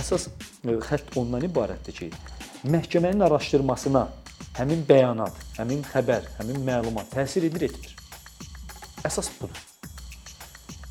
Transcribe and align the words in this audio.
əsas 0.00 0.28
xətt 0.64 1.16
ondan 1.20 1.44
ibarətdir 1.44 1.96
ki, 1.96 2.08
məhkəmənin 2.72 3.24
araşdırmasına 3.26 4.04
həmin 4.58 4.84
bəyanat, 4.88 5.36
həmin 5.58 5.82
xəbər, 5.90 6.28
həmin 6.38 6.62
məlumat 6.66 7.10
təsir 7.14 7.46
edir, 7.50 7.68
etmir. 7.68 7.96
Əsas 9.08 9.30
budur. 9.40 9.66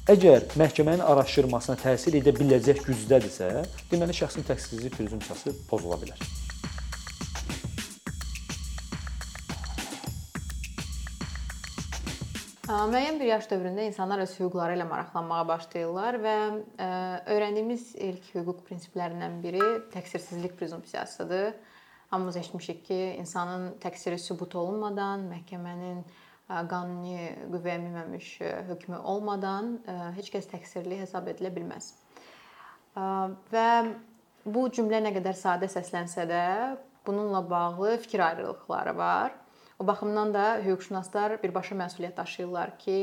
Əgər 0.10 0.48
məhkəmənin 0.58 1.06
araşdırmasına 1.06 1.78
təsir 1.84 2.18
edə 2.22 2.34
biləcək 2.38 2.86
gücdədirsə, 2.88 3.50
deməli 3.92 4.16
şəxsin 4.22 4.48
təqsirsizlik 4.48 4.98
prezumpsiyası 4.98 5.54
pozula 5.70 6.00
bilər. 6.02 6.49
Müəyyən 12.80 13.18
bir 13.20 13.28
yaş 13.28 13.48
dövründə 13.52 13.84
insanlar 13.90 14.22
öz 14.24 14.32
hüquqları 14.38 14.78
ilə 14.78 14.86
maraqlanmağa 14.88 15.42
başlayırlar 15.50 16.16
və 16.24 16.36
öyrəndiyimiz 17.34 17.90
ilk 18.06 18.30
hüquq 18.38 18.62
prinsiplərindən 18.70 19.36
biri 19.44 19.66
təqsirsizlik 19.92 20.56
prezumpsiyasıdır. 20.56 21.58
Hamımız 22.10 22.38
eşitmişik 22.40 22.86
ki, 22.86 23.00
insanın 23.20 23.74
təqsiri 23.84 24.18
sübut 24.18 24.56
olunmadan, 24.56 25.28
məhkəmənin 25.28 26.00
qanuni 26.48 27.28
qüvvəyə 27.52 27.82
minməmiş 27.84 28.32
hökmü 28.72 29.02
olmadan 29.04 29.76
heç 30.16 30.32
kəs 30.32 30.48
təqsirli 30.54 31.02
hesab 31.02 31.28
edilə 31.34 31.52
bilməz. 31.60 31.92
Və 33.52 33.68
bu 34.46 34.70
cümlə 34.72 35.04
nə 35.04 35.12
qədər 35.20 35.36
sadə 35.36 35.68
səslənsə 35.68 36.30
də, 36.32 36.46
bununla 37.04 37.44
bağlı 37.50 37.98
fikir 38.08 38.24
ayrılıqları 38.30 38.98
var. 38.98 39.36
O 39.80 39.88
baxımdan 39.88 40.34
da 40.34 40.46
hüquqşünaslar 40.60 41.38
birbaşa 41.44 41.76
məsuliyyət 41.80 42.18
daşıyırlar 42.18 42.72
ki, 42.80 42.96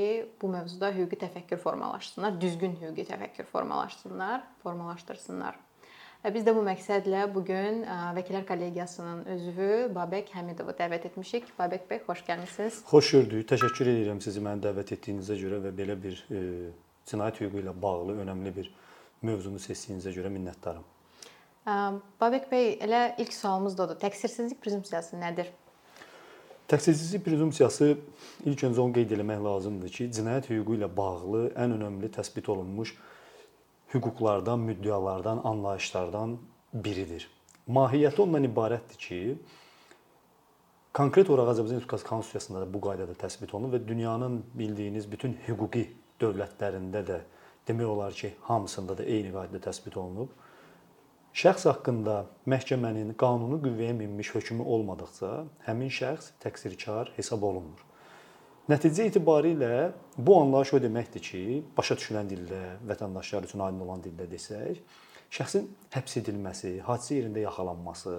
bu 0.42 0.48
mövzuda 0.52 0.90
hüquqi 0.92 1.16
təfəkkür 1.22 1.56
formalaşsınlar, 1.56 2.36
düzgün 2.40 2.76
hüquqi 2.76 3.06
təfəkkür 3.08 3.48
formalaşsınlar, 3.48 4.42
formalaşdırsınlar. 4.62 5.56
Və 6.20 6.34
biz 6.34 6.44
də 6.44 6.52
bu 6.52 6.60
məqsədlə 6.66 7.22
bu 7.32 7.44
gün 7.48 7.80
Vəkillər 8.18 8.44
Kollegiyasının 8.44 9.24
üzvü 9.38 9.70
Babək 9.96 10.34
Həmidovu 10.36 10.76
dəvət 10.76 11.08
etmişik. 11.08 11.48
Babək 11.56 11.88
bəy, 11.88 12.04
xoş 12.04 12.24
gəlmisiniz. 12.28 12.84
Xoş 12.92 13.12
gördük. 13.16 13.48
Təşəkkür 13.56 13.94
edirəm 13.94 14.20
sizi 14.20 14.44
məni 14.44 14.68
dəvət 14.68 14.92
etdiyinizə 14.98 15.40
görə 15.40 15.64
və 15.64 15.72
belə 15.80 15.96
bir 16.02 16.24
e, 16.28 16.46
cinayət 17.08 17.40
hüququ 17.40 17.64
ilə 17.64 17.72
bağlı 17.82 18.20
önəmli 18.24 18.52
bir 18.56 18.72
mövzunu 19.24 19.62
seçdiyinizə 19.64 20.12
görə 20.12 20.34
minnətdaram. 20.34 20.84
Babək 22.20 22.50
bəy, 22.50 22.74
elə 22.84 23.06
ilk 23.22 23.32
sualımız 23.32 23.78
da 23.78 23.86
odur. 23.86 24.02
Təqsirsizlik 24.02 24.60
prezumpsiyası 24.60 25.16
nədir? 25.22 25.48
Təqsirsizlik 26.66 27.22
prezumpsiyası 27.22 27.92
ilk 28.50 28.62
öncə 28.66 28.80
onu 28.82 28.96
qeyd 28.96 29.12
etmək 29.14 29.42
lazımdır 29.44 29.90
ki, 29.96 30.06
cinayət 30.16 30.48
hüququ 30.50 30.74
ilə 30.74 30.88
bağlı 30.96 31.42
ən 31.62 31.76
önəmli 31.76 32.08
təsbit 32.16 32.48
olunmuş 32.50 32.96
hüquqlardan, 33.92 34.64
müddəalardan, 34.72 35.44
anlayışlardan 35.46 36.34
biridir. 36.74 37.28
Mahiyyəti 37.70 38.22
ondan 38.24 38.48
ibarətdir 38.48 38.98
ki, 38.98 39.20
konkret 40.94 41.30
olaraq 41.30 41.52
Azərbaycan 41.54 41.78
Respublikası 41.78 42.08
Konstitusiyasında 42.08 42.64
da 42.64 42.68
bu 42.74 42.80
qaydada 42.88 43.14
təsbit 43.14 43.54
olunub 43.54 43.76
və 43.76 43.82
dünyanın 43.88 44.42
bildiyiniz 44.58 45.06
bütün 45.12 45.38
hüquqi 45.46 45.84
dövlətlərində 46.18 47.04
də 47.06 47.20
demək 47.68 47.94
olar 47.94 48.18
ki, 48.18 48.32
hamısında 48.50 48.98
da 48.98 49.06
eyni 49.06 49.30
qaydada 49.38 49.62
təsbit 49.70 50.02
olunub 50.02 50.34
Şəxs 51.36 51.66
haqqında 51.68 52.12
məhkəmənin 52.48 53.10
qanuni 53.20 53.58
qüvvəyə 53.60 53.92
minmiş 53.98 54.30
hökmü 54.32 54.64
olmadıqca 54.72 55.32
həmin 55.66 55.90
şəxs 55.92 56.30
təqsirkar 56.40 57.10
hesab 57.18 57.42
olunmur. 57.44 57.82
Nəticə 58.72 59.04
etibarilə 59.10 59.90
bu 60.16 60.38
anlayış 60.38 60.72
o 60.78 60.80
deməkdir 60.80 61.24
ki, 61.26 61.42
başa 61.76 61.98
düşülən 62.00 62.30
dildə, 62.30 62.62
vətəndaşlar 62.88 63.50
üçün 63.50 63.66
aydın 63.66 63.84
olan 63.84 64.06
dildə 64.06 64.30
desək, 64.30 64.80
şəxsin 65.36 65.68
həbs 65.98 66.16
edilməsi, 66.22 66.72
hadisə 66.88 67.20
yerində 67.20 67.44
yaxalanması, 67.44 68.16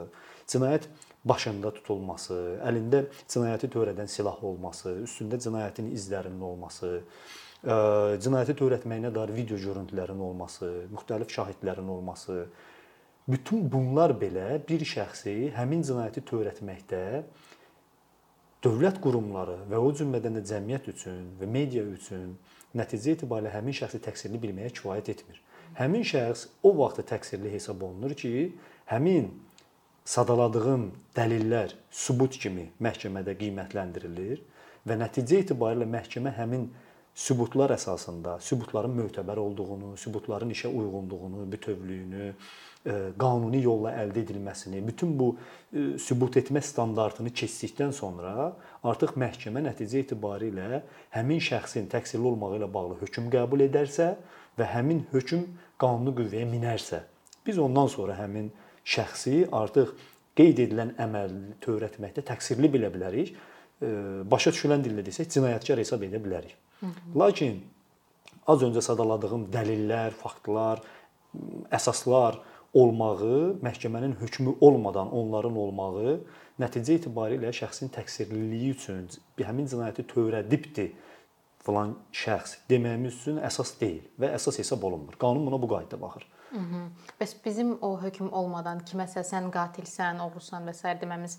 cinayət 0.53 0.85
başında 1.33 1.73
tutulması, 1.81 2.39
əlində 2.69 3.08
cinayəti 3.25 3.73
törədən 3.80 4.13
silah 4.13 4.37
olması, 4.45 4.93
üstündə 5.09 5.42
cinayətin 5.42 5.89
izlərinin 5.97 6.45
olması, 6.53 6.93
cinayəti 7.65 8.59
törətməyinə 8.61 9.15
dair 9.17 9.33
video 9.42 9.58
görüntülərinin 9.65 10.25
olması, 10.30 10.73
müxtəlif 10.93 11.33
şahidlərin 11.33 11.95
olması, 11.97 12.43
Bütün 13.27 13.71
bunlar 13.71 14.14
belə 14.15 14.61
bir 14.70 14.83
şəxsi 14.88 15.52
həmin 15.52 15.82
cinayəti 15.83 16.21
törətməkdə 16.30 16.99
dövlət 18.64 19.02
qurumları 19.04 19.58
və 19.67 19.82
o 19.83 19.89
cümlədən 19.99 20.39
də 20.39 20.43
cəmiyyət 20.48 20.88
üçün 20.93 21.26
və 21.42 21.49
media 21.52 21.83
üçün 21.83 22.37
nəticə 22.80 23.17
etibarilə 23.17 23.52
həmin 23.52 23.76
şəxsi 23.76 23.99
təqsirli 24.05 24.39
bilməyə 24.45 24.71
kifayət 24.77 25.11
etmir. 25.11 25.42
Həmin 25.76 26.08
şəxs 26.08 26.45
o 26.64 26.71
vaxt 26.77 27.04
təqsirli 27.10 27.52
hesab 27.52 27.83
olunur 27.83 28.16
ki, 28.16 28.32
həmin 28.93 29.27
sadaladığım 30.08 30.87
dəlillər 31.20 31.76
sübut 31.92 32.39
kimi 32.39 32.70
məhkəmədə 32.80 33.36
qiymətləndirilir 33.42 34.39
və 34.87 34.98
nəticə 35.04 35.43
etibarilə 35.43 35.89
məhkəmə 35.98 36.32
həmin 36.39 36.70
sübutlar 37.17 37.73
əsasında 37.76 38.37
sübutların 38.45 38.95
mötəbər 39.02 39.39
olduğunu, 39.42 39.95
sübutların 39.98 40.55
işə 40.55 40.71
uyğunluğunu, 40.71 41.52
bütövlüyünü, 41.52 42.33
qanuni 43.20 43.61
yolla 43.64 43.92
əldə 44.04 44.21
edilməsini, 44.23 44.82
bütün 44.88 45.15
bu 45.20 45.32
e, 45.36 45.98
sübut 45.99 46.38
etmə 46.39 46.61
standartını 46.64 47.33
keçdikdən 47.36 47.92
sonra 47.95 48.52
artıq 48.88 49.17
məhkəmə 49.20 49.64
nəticə 49.65 50.04
etibarilə 50.05 50.82
həmin 51.16 51.42
şəxsin 51.43 51.89
təqsirli 51.92 52.32
olmağı 52.32 52.60
ilə 52.61 52.70
bağlı 52.73 52.99
hökm 53.02 53.27
qəbul 53.33 53.66
edərsə 53.67 54.14
və 54.60 54.70
həmin 54.76 55.04
hökm 55.11 55.43
qanuni 55.82 56.16
qüvvəyə 56.17 56.48
minərsə, 56.49 57.02
biz 57.45 57.60
ondan 57.60 57.92
sonra 57.92 58.16
həmin 58.21 58.52
şəxsi 58.87 59.48
artıq 59.52 59.93
qeyd 60.37 60.61
edilən 60.67 60.93
əməl 61.02 61.33
törətməkdə 61.66 62.23
təqsirli 62.30 62.70
bilə 62.71 62.92
bilərik. 62.93 63.33
E, 63.82 63.89
başa 64.30 64.54
düşülən 64.54 64.86
dillə 64.86 65.04
desək, 65.05 65.30
cinayətkar 65.33 65.82
hesab 65.82 66.05
edə 66.08 66.21
bilərik. 66.23 66.55
Lakin 67.17 67.60
az 68.48 68.64
öncə 68.64 68.83
sadaladığım 68.86 69.48
dəlillər, 69.54 70.14
faktlar, 70.17 70.83
əsaslar 71.73 72.37
olmağı, 72.82 73.58
məhkəmənin 73.65 74.15
hökmü 74.21 74.58
olmadan 74.61 75.11
onların 75.20 75.58
olmağı 75.64 76.15
nəticə 76.61 76.98
etibarilə 76.99 77.52
şəxsin 77.60 77.92
təqsirliliyi 77.95 78.71
üçün 78.76 79.05
həmin 79.42 79.70
cinayəti 79.71 80.05
törədibdi 80.14 80.87
filan 81.66 81.93
şəxs 82.16 82.58
deməyimiz 82.70 83.21
üçün 83.21 83.39
əsas 83.49 83.73
deyil 83.82 84.04
və 84.21 84.32
əsas 84.37 84.60
hesab 84.61 84.83
olunmur. 84.87 85.17
Qanun 85.20 85.45
buna 85.49 85.61
bu 85.61 85.70
qaydada 85.73 86.02
baxır. 86.02 86.27
Mhm. 86.52 86.83
Bəs 87.20 87.36
bizim 87.45 87.73
o 87.83 87.98
hökm 88.02 88.30
olmadan 88.32 88.80
kiməsə 88.89 89.26
sən 89.27 89.49
qatilsən, 89.52 90.21
oğrusan 90.26 90.67
və 90.67 90.73
s. 90.73 90.95
deməmiz 91.02 91.37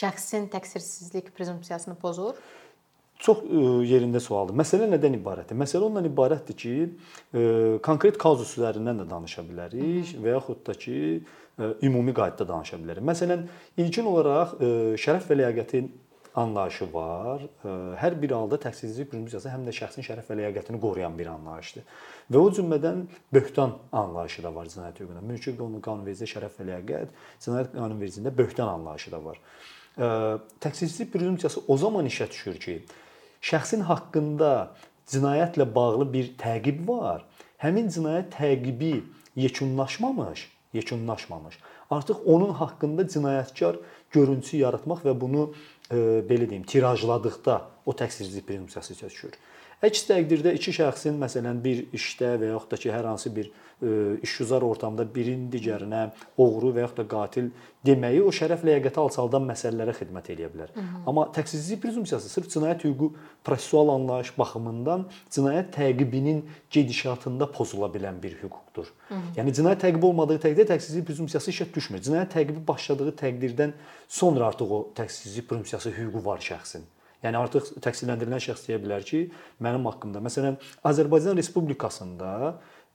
şəxsin 0.00 0.48
təqsirsizlik 0.52 1.32
prezumpsiyasını 1.36 1.94
pozur? 1.94 2.34
Çox 3.18 3.40
e, 3.42 3.60
yerində 3.90 4.20
sualdır. 4.22 4.54
Məsələ 4.60 4.86
nədən 4.92 5.16
ibarətdir? 5.18 5.58
Məsələ 5.58 5.88
ondan 5.88 6.06
ibarətdir 6.06 6.56
ki, 6.58 6.74
e, 7.34 7.40
konkret 7.82 8.18
kazus 8.20 8.52
üzərindən 8.60 9.02
də 9.02 9.06
danışa 9.10 9.42
bilərik 9.46 10.12
və 10.22 10.36
yaxud 10.36 10.60
da 10.66 10.74
ki, 10.78 10.98
e, 11.58 11.70
ümumi 11.88 12.14
qaydada 12.14 12.46
danışa 12.52 12.78
bilərik. 12.78 13.02
Məsələn, 13.08 13.48
ilkin 13.82 14.06
olaraq 14.06 14.54
şərəf 15.02 15.26
və 15.30 15.38
ləyaqətin 15.40 15.88
anlayışı 16.38 16.86
var. 16.92 17.42
Hər 17.98 18.14
bir 18.22 18.30
halda 18.36 18.60
təqsirsizlik 18.62 19.08
prezumpsiyası 19.10 19.50
həm 19.50 19.64
də 19.66 19.74
şəxsin 19.74 20.06
şərəf 20.06 20.28
və 20.30 20.36
ləyaqətini 20.38 20.78
qoruyan 20.78 21.16
bir 21.18 21.32
anlayışdır. 21.32 21.88
Və 22.30 22.38
o 22.38 22.52
cümlədən 22.54 23.02
böhtan 23.34 23.74
anlayışı 23.90 24.44
da 24.44 24.54
var 24.54 24.70
cinayət 24.70 25.02
hüququnda. 25.02 25.24
Mülki 25.26 25.56
qanunvericiliyə 25.58 26.30
şərəf 26.36 26.60
və 26.60 26.68
ləyaqət, 26.70 27.18
cinayət 27.42 27.74
qanunvericiliyində 27.74 28.34
böhtan 28.38 28.70
anlayışı 28.76 29.12
da 29.16 29.22
var. 29.24 29.42
Təqsirsizlik 29.98 31.10
prezumpsiyası 31.16 31.66
o 31.66 31.76
zaman 31.76 32.06
işə 32.06 32.30
düşür 32.30 32.62
ki, 32.62 32.78
şəxsin 33.44 33.84
haqqında 33.88 34.74
cinayətlə 35.08 35.66
bağlı 35.74 36.12
bir 36.12 36.32
təqib 36.40 36.84
var. 36.88 37.24
Həmin 37.62 37.88
cinayət 37.90 38.32
təqibi 38.36 39.02
yekunlaşmamış, 39.36 40.48
yekunlaşmamış. 40.72 41.58
Artıq 41.90 42.24
onun 42.26 42.52
haqqında 42.54 43.02
cinayətkar 43.02 43.78
görüntüsü 44.12 44.62
yaratmaq 44.62 45.04
və 45.06 45.14
bunu 45.20 45.52
e, 45.90 45.96
belə 46.28 46.48
deyim, 46.50 46.66
tirajladıqda 46.68 47.60
o 47.86 47.92
təqsirsizlik 47.92 48.46
prezumpsiyası 48.46 48.98
düşür. 49.00 49.38
Əks 49.82 50.08
təqdirdə 50.10 50.52
iki 50.58 50.74
şəxsin 50.74 51.16
məsələn 51.22 51.62
bir 51.64 51.84
işdə 51.94 52.34
və 52.40 52.52
yaxud 52.52 52.72
da 52.74 52.80
ki, 52.82 52.90
hər 52.92 53.06
hansı 53.08 53.32
bir 53.34 53.46
e, 53.46 53.52
işgüzar 54.22 54.64
ortamda 54.66 55.04
birinin 55.14 55.46
digərinə 55.52 56.08
oğru 56.40 56.72
və 56.74 56.82
yaxud 56.82 56.98
da 56.98 57.04
qatil 57.08 57.50
deməyi 57.86 58.24
o 58.26 58.32
şərəf 58.34 58.64
ləyaqəti 58.66 58.98
alçaldan 58.98 59.44
məsələlərə 59.46 59.94
xidmət 60.00 60.32
eləyə 60.34 60.48
bilər. 60.50 60.72
Hı 60.74 60.80
-hı. 60.80 61.02
Amma 61.06 61.28
təqsirsizlik 61.36 61.82
prezumpsiyası 61.82 62.28
sırf 62.28 62.48
cinayət 62.54 62.84
hüququ 62.88 63.12
prosessual 63.44 63.88
anlayış 63.94 64.32
baxımından 64.38 65.06
cinayət 65.30 65.70
təqibinin 65.78 66.42
gedişatında 66.70 67.52
pozula 67.52 67.86
bilən 67.86 68.22
bir 68.22 68.34
hüquqdur. 68.42 68.86
Hı 69.08 69.14
-hı. 69.14 69.38
Yəni 69.38 69.54
cinayət 69.58 69.80
təqibi 69.86 70.04
olmadığı 70.04 70.38
təqdirdə 70.44 70.66
təqsirsizlik 70.74 71.06
prezumpsiyası 71.06 71.50
işə 71.50 71.74
düşmür. 71.74 71.98
Cinayət 71.98 72.30
təqibi 72.34 72.66
başladığı 72.68 73.10
təqdirdən 73.10 73.72
sonra 74.08 74.46
artıq 74.46 74.70
o 74.70 74.88
təqsirsizlik 74.94 75.48
prezumpsiyası 75.48 75.90
hüququ 75.90 76.24
var 76.24 76.38
şəxsin. 76.38 76.82
Yəni 77.22 77.38
artıq 77.40 77.72
təqsirləndirilən 77.82 78.42
şəxs 78.42 78.68
deyə 78.68 78.78
bilər 78.78 79.02
ki, 79.02 79.24
mənim 79.64 79.86
haqqımda 79.90 80.20
məsələn 80.22 80.58
Azərbaycan 80.86 81.36
Respublikasında 81.40 82.28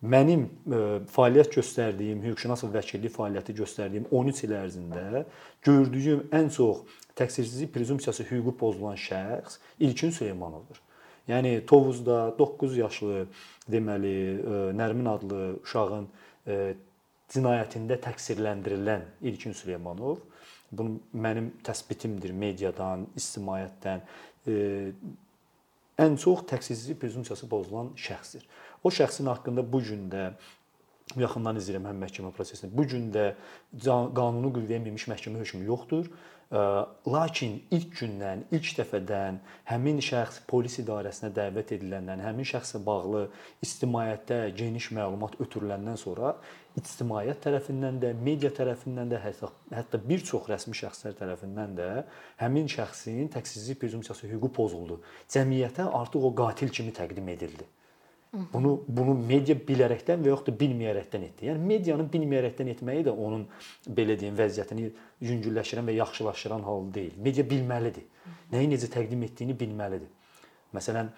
mənim 0.04 0.46
ə, 0.48 0.80
fəaliyyət 1.14 1.58
göstərdiyim, 1.58 2.24
hüquqşünas 2.28 2.66
vəkillik 2.74 3.14
fəaliyyəti 3.16 3.56
göstərdiyim 3.58 4.08
13 4.12 4.44
il 4.48 4.56
ərzində 4.60 5.24
gördüyüm 5.66 6.26
ən 6.36 6.50
çox 6.54 6.84
təqsirsizlik 7.20 7.72
prezumpsiyası 7.74 8.26
hüququ 8.30 8.56
pozulan 8.60 9.00
şəxs 9.00 9.60
İlkin 9.80 10.12
Süleymanovdur. 10.12 10.82
Yəni 11.28 11.62
Tovuzda 11.66 12.34
9 12.40 12.78
yaşlı 12.78 13.28
deməli 13.72 14.16
Nərmin 14.76 15.08
adlı 15.08 15.44
uşağın 15.64 16.10
cinayətində 17.32 17.98
təqsirləndirilən 18.04 19.08
İlkin 19.32 19.56
Süleymanov 19.56 20.20
bunu 20.74 21.00
mənim 21.14 21.52
təsbitimdir 21.66 22.34
mediadan, 22.34 23.06
ictimaiyyətdən 23.18 24.02
ən 26.00 26.18
çox 26.18 26.46
təqsirsizlik 26.50 27.00
prezumpsiyası 27.02 27.50
pozulan 27.50 27.94
şəxsdir. 28.00 28.44
O 28.84 28.90
şəxsin 28.90 29.30
haqqında 29.30 29.66
bu 29.74 29.82
gün 29.84 30.10
də 30.12 30.32
yaxından 31.20 31.60
izləyirəm 31.60 31.90
həm 31.92 32.00
məhkəmə 32.06 32.32
prosesini. 32.34 32.72
Bu 32.74 32.86
gün 32.90 33.10
də 33.14 33.34
qanuni 33.84 34.54
qüvvəyə 34.56 34.80
minmiş 34.84 35.08
məhkəmə 35.12 35.44
hökmü 35.44 35.68
yoxdur. 35.68 36.10
Lakin 37.10 37.56
ilk 37.74 37.96
gündən, 37.98 38.44
ilk 38.54 38.68
dəfədən 38.78 39.40
həmin 39.70 40.02
şəxs 40.06 40.44
polis 40.50 40.78
idarəsinə 40.84 41.32
dəvət 41.34 41.74
ediləndən, 41.78 42.22
həmin 42.22 42.46
şəxslə 42.46 42.84
bağlı 42.86 43.24
ictimaiyyətdə 43.66 44.38
geniş 44.60 44.92
məlumat 44.94 45.40
ötürüləndən 45.42 45.98
sonra 45.98 46.36
ictimaiyyət 46.80 47.44
tərəfindən 47.46 48.00
də, 48.02 48.14
media 48.18 48.50
tərəfindən 48.54 49.12
də, 49.14 49.20
hətta 49.22 49.52
hətta 49.74 50.00
bir 50.10 50.24
çox 50.26 50.48
rəsmi 50.50 50.74
şəxslər 50.78 51.14
tərəfindən 51.20 51.76
də 51.78 51.90
həmin 52.42 52.70
şəxsin 52.72 53.30
təqsizlik 53.36 53.80
prezumpsiyası 53.84 54.32
hüququ 54.32 54.50
pozuldu. 54.58 55.00
Cəmiyyətə 55.30 55.86
artıq 56.02 56.26
o 56.30 56.34
qatil 56.36 56.74
kimi 56.74 56.94
təqdim 56.96 57.30
edildi. 57.36 57.70
Bunu 58.34 58.72
bunu 58.88 59.14
media 59.14 59.54
bilərəkdən 59.54 60.24
və 60.26 60.34
da 60.48 60.54
bilməyərəkdən 60.58 61.26
etdi. 61.28 61.46
Yəni 61.52 61.68
medianın 61.70 62.08
bilməyərəkdən 62.10 62.72
etməyi 62.72 63.04
də 63.06 63.14
onun 63.14 63.44
belə 63.86 64.16
deyim 64.18 64.34
vəziyyətini 64.40 64.88
yüngülləşdirən 65.22 65.86
və 65.86 65.94
yaxşılaşdıran 66.00 66.66
hal 66.66 66.88
deyil. 66.96 67.14
Media 67.22 67.46
bilməlidir. 67.46 68.08
Nəyi 68.52 68.72
necə 68.72 68.90
təqdim 68.90 69.22
etdiyini 69.28 69.54
bilməlidir. 69.60 70.10
Məsələn, 70.74 71.12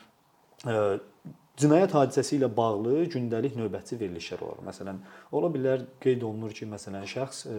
cinayət 1.60 1.94
hadisəsi 1.96 2.36
ilə 2.36 2.50
bağlı 2.52 3.06
gündəlik 3.14 3.56
növbətçi 3.56 3.98
verilişlər 4.00 4.42
olar. 4.44 4.62
Məsələn, 4.68 4.98
ola 5.36 5.50
bilər 5.54 5.86
qeyd 6.04 6.26
olunur 6.28 6.52
ki, 6.56 6.68
məsələn, 6.72 7.06
şəxs 7.08 7.46
e, 7.48 7.56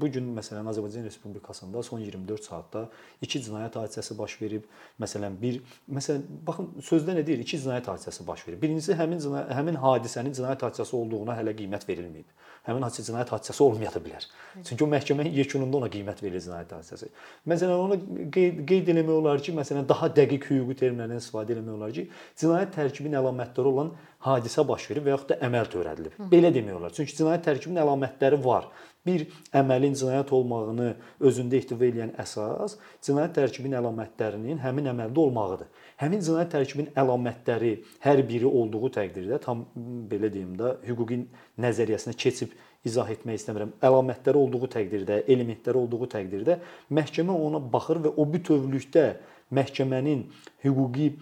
bu 0.00 0.08
gün 0.14 0.30
məsələn 0.36 0.70
Azərbaycan 0.72 1.04
Respublikasında 1.04 1.82
son 1.84 2.00
24 2.00 2.48
saatda 2.48 2.86
2 3.26 3.42
cinayət 3.48 3.76
hadisəsi 3.82 4.16
baş 4.18 4.38
verib. 4.40 4.64
Məsələn, 5.02 5.36
bir 5.42 5.60
məsələn, 5.98 6.24
baxın 6.46 6.70
sözdə 6.88 7.18
nə 7.18 7.26
deyir? 7.26 7.44
2 7.44 7.60
cinayət 7.66 7.92
hadisəsi 7.92 8.26
baş 8.26 8.46
verib. 8.48 8.62
Birincisi 8.64 8.96
həmin 8.96 9.20
cinayət, 9.26 9.52
həmin 9.60 9.80
hadisənin 9.84 10.36
cinayət 10.40 10.64
hadisəsi 10.68 10.96
olduğuna 11.02 11.36
hələ 11.40 11.56
qiymət 11.60 11.88
verilməyib. 11.90 12.32
Həmin 12.64 12.84
hadisə 12.86 13.04
cinayət 13.04 13.32
hadisəsi 13.34 13.60
olmaya 13.60 13.90
da 13.92 14.00
bilər. 14.00 14.24
Çünki 14.64 14.84
o 14.86 14.88
məhkəmənin 14.88 15.34
yekununda 15.36 15.76
ona 15.82 15.90
qiymət 15.92 16.22
verilir 16.24 16.40
cinayət 16.46 16.70
hadisəsi. 16.78 17.10
Məsələn, 17.52 17.74
onu 17.76 17.98
qeyd, 18.32 18.62
qeyd 18.70 18.88
eləmək 18.94 19.18
olar 19.18 19.42
ki, 19.44 19.52
məsələn, 19.58 19.84
daha 19.90 20.08
dəqiq 20.16 20.48
hüquqi 20.48 20.78
terminlərdən 20.80 21.20
istifadə 21.20 21.58
etmək 21.58 21.74
olar 21.74 21.92
ki, 21.92 22.06
cinayət 22.40 22.72
tərkibinin 22.78 23.20
əlamətləri 23.20 23.72
olan 23.74 23.92
hadisə 24.24 24.64
baş 24.64 24.88
verib 24.90 25.04
və 25.04 25.12
yaxud 25.12 25.34
da 25.34 25.40
əməl 25.44 25.70
törədilib. 25.74 26.16
Belə 26.32 26.54
demək 26.56 26.78
olar. 26.78 26.96
Çünki 26.96 27.18
cinayət 27.20 27.44
tərkibinin 27.50 27.84
əlamətləri 27.84 28.40
var. 28.48 28.70
Bir 29.04 29.26
əməlin 29.52 29.92
cinayət 30.00 30.30
olmağını 30.32 30.86
özündə 31.28 31.58
ehtiva 31.60 31.84
edən 31.84 32.14
əsas 32.22 32.78
cinayət 33.04 33.34
tərkibinin 33.36 33.76
əlamətlərinin 33.82 34.62
həmin 34.62 34.88
əməldə 34.94 35.20
olmağıdır. 35.26 35.66
Həmin 36.00 36.24
cinayət 36.24 36.54
tərkibinin 36.54 36.96
əlamətləri 37.02 37.74
hər 38.06 38.22
biri 38.24 38.48
olduğu 38.48 38.90
təqdirdə 38.96 39.40
tam 39.44 39.66
belə 40.08 40.32
deyim 40.32 40.56
də 40.56 40.78
hüquqi 40.88 41.20
nəzəriyyəsinə 41.60 42.16
keçib 42.16 42.56
izah 42.88 43.12
etmək 43.12 43.42
istəmirəm. 43.42 43.76
Əlamətləri 43.84 44.40
olduğu 44.40 44.72
təqdirdə, 44.72 45.20
elementləri 45.28 45.84
olduğu 45.84 46.08
təqdirdə 46.16 46.58
məhkəmə 46.88 47.36
ona 47.46 47.60
baxır 47.60 48.00
və 48.08 48.16
o 48.16 48.28
bütövlükdə 48.32 49.06
məhkəmənin 49.52 50.28
hüquqi 50.64 51.12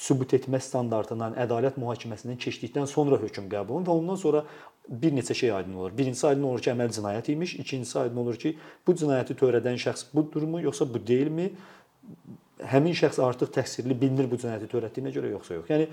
sübut 0.00 0.32
etmə 0.36 0.60
standartından, 0.62 1.34
ədalət 1.42 1.76
mühakiməsindən 1.80 2.38
keçdikdən 2.40 2.86
sonra 2.88 3.18
hökm 3.20 3.50
qəbul 3.52 3.80
olunur 3.80 3.88
və 3.88 3.96
ondan 3.98 4.20
sonra 4.20 4.44
bir 4.88 5.12
neçə 5.12 5.34
şey 5.34 5.52
aydın 5.52 5.74
olur. 5.74 5.98
Birincisi 5.98 6.26
aydın 6.26 6.42
olur 6.42 6.62
ki, 6.64 6.70
əməl 6.72 6.90
cinayət 6.94 7.32
imiş, 7.32 7.54
ikincisi 7.62 7.98
aydın 7.98 8.16
olur 8.24 8.38
ki, 8.40 8.56
bu 8.86 8.94
cinayəti 8.98 9.36
törədən 9.38 9.78
şəxs 9.78 10.10
budurmu, 10.14 10.62
yoxsa 10.64 10.88
bu 10.94 11.02
deyilmi? 11.06 11.50
Həmin 12.70 12.96
şəxs 12.96 13.20
artıq 13.22 13.52
təqsirli 13.54 13.96
bilinir 14.00 14.30
bu 14.30 14.38
cinayəti 14.40 14.68
törətdiyinə 14.72 15.12
görə 15.14 15.30
yoxsa 15.36 15.60
yox. 15.60 15.70
Yəni 15.70 15.88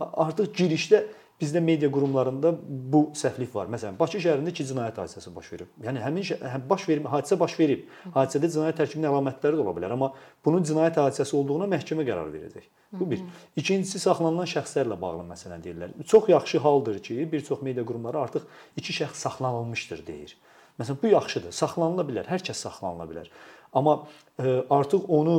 artıq 0.00 0.52
girişdə 0.58 1.04
Bizdə 1.42 1.58
media 1.58 1.88
qurumlarında 1.90 2.52
bu 2.92 3.00
səhvlik 3.18 3.50
var. 3.54 3.66
Məsələn, 3.72 3.96
Bakı 3.98 4.20
şəhərində 4.22 4.52
2 4.54 4.66
cinayət 4.68 5.00
hadisəsi 5.02 5.32
baş 5.34 5.48
verib. 5.52 5.72
Yəni 5.82 6.02
həmin 6.04 6.26
həm 6.52 6.68
baş 6.70 6.84
verib, 6.86 7.08
hadisə 7.10 7.38
baş 7.40 7.56
verib. 7.58 7.88
Hadisədə 8.14 8.50
cinayət 8.54 8.78
tərkibinin 8.78 9.08
əlamətləri 9.10 9.58
də 9.58 9.64
ola 9.64 9.74
bilər, 9.74 9.94
amma 9.96 10.12
bunun 10.46 10.62
cinayət 10.68 11.00
hadisəsi 11.02 11.34
olduğuna 11.40 11.66
məhkəmə 11.72 12.06
qərar 12.06 12.30
verəcək. 12.30 12.68
Bu 13.00 13.08
bir. 13.10 13.24
İkincisi 13.58 13.98
saxlanılan 14.04 14.46
şəxslərlə 14.52 15.00
bağlı 15.02 15.26
məsələ 15.32 15.58
deyirlər. 15.64 15.96
Çox 16.06 16.30
yaxşı 16.30 16.62
haldır 16.62 17.02
ki, 17.02 17.18
bir 17.32 17.42
çox 17.48 17.62
media 17.66 17.84
qurumları 17.84 18.20
artıq 18.22 18.46
iki 18.76 18.94
şəxs 19.00 19.26
saxlanılmışdır 19.26 20.06
deyir. 20.06 20.36
Məsələn, 20.78 21.02
bu 21.02 21.10
yaxşıdır. 21.10 21.56
Saxlanıla 21.58 22.06
bilər, 22.06 22.30
hər 22.30 22.46
kəs 22.46 22.62
saxlanıla 22.68 23.08
bilər. 23.10 23.32
Amma 23.72 24.06
e, 24.38 24.62
artıq 24.70 25.08
onu 25.08 25.36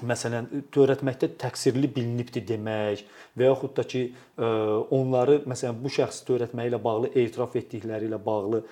məsələn 0.00 0.48
törətməkdə 0.72 1.28
təqsirli 1.40 1.90
bilinibdi 1.94 2.40
demək 2.48 3.04
və 3.38 3.50
yaxud 3.50 3.74
da 3.76 3.84
ki 3.84 4.06
onları 4.96 5.42
məsələn 5.50 5.82
bu 5.82 5.92
şəxs 5.92 6.22
törətməyi 6.28 6.72
ilə 6.72 6.80
bağlı 6.82 7.12
etiraf 7.12 7.58
etdikləri 7.60 8.08
ilə 8.08 8.18
bağlı 8.24 8.62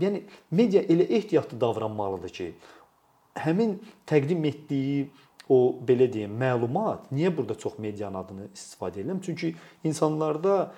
yəni 0.00 0.22
media 0.50 0.82
elə 0.82 1.08
ehtiyatlı 1.18 1.58
davranmalıdır 1.60 2.32
ki, 2.38 2.48
həmin 3.42 3.76
təqdim 4.08 4.44
etdiyi 4.48 5.10
o 5.52 5.58
belə 5.88 6.06
deyim, 6.12 6.32
məlumat 6.38 7.10
niyə 7.12 7.32
burada 7.36 7.56
çox 7.58 7.74
medianın 7.82 8.20
adını 8.22 8.46
istifadə 8.54 9.02
edirəm? 9.02 9.20
Çünki 9.26 9.54
insanlarda 9.84 10.72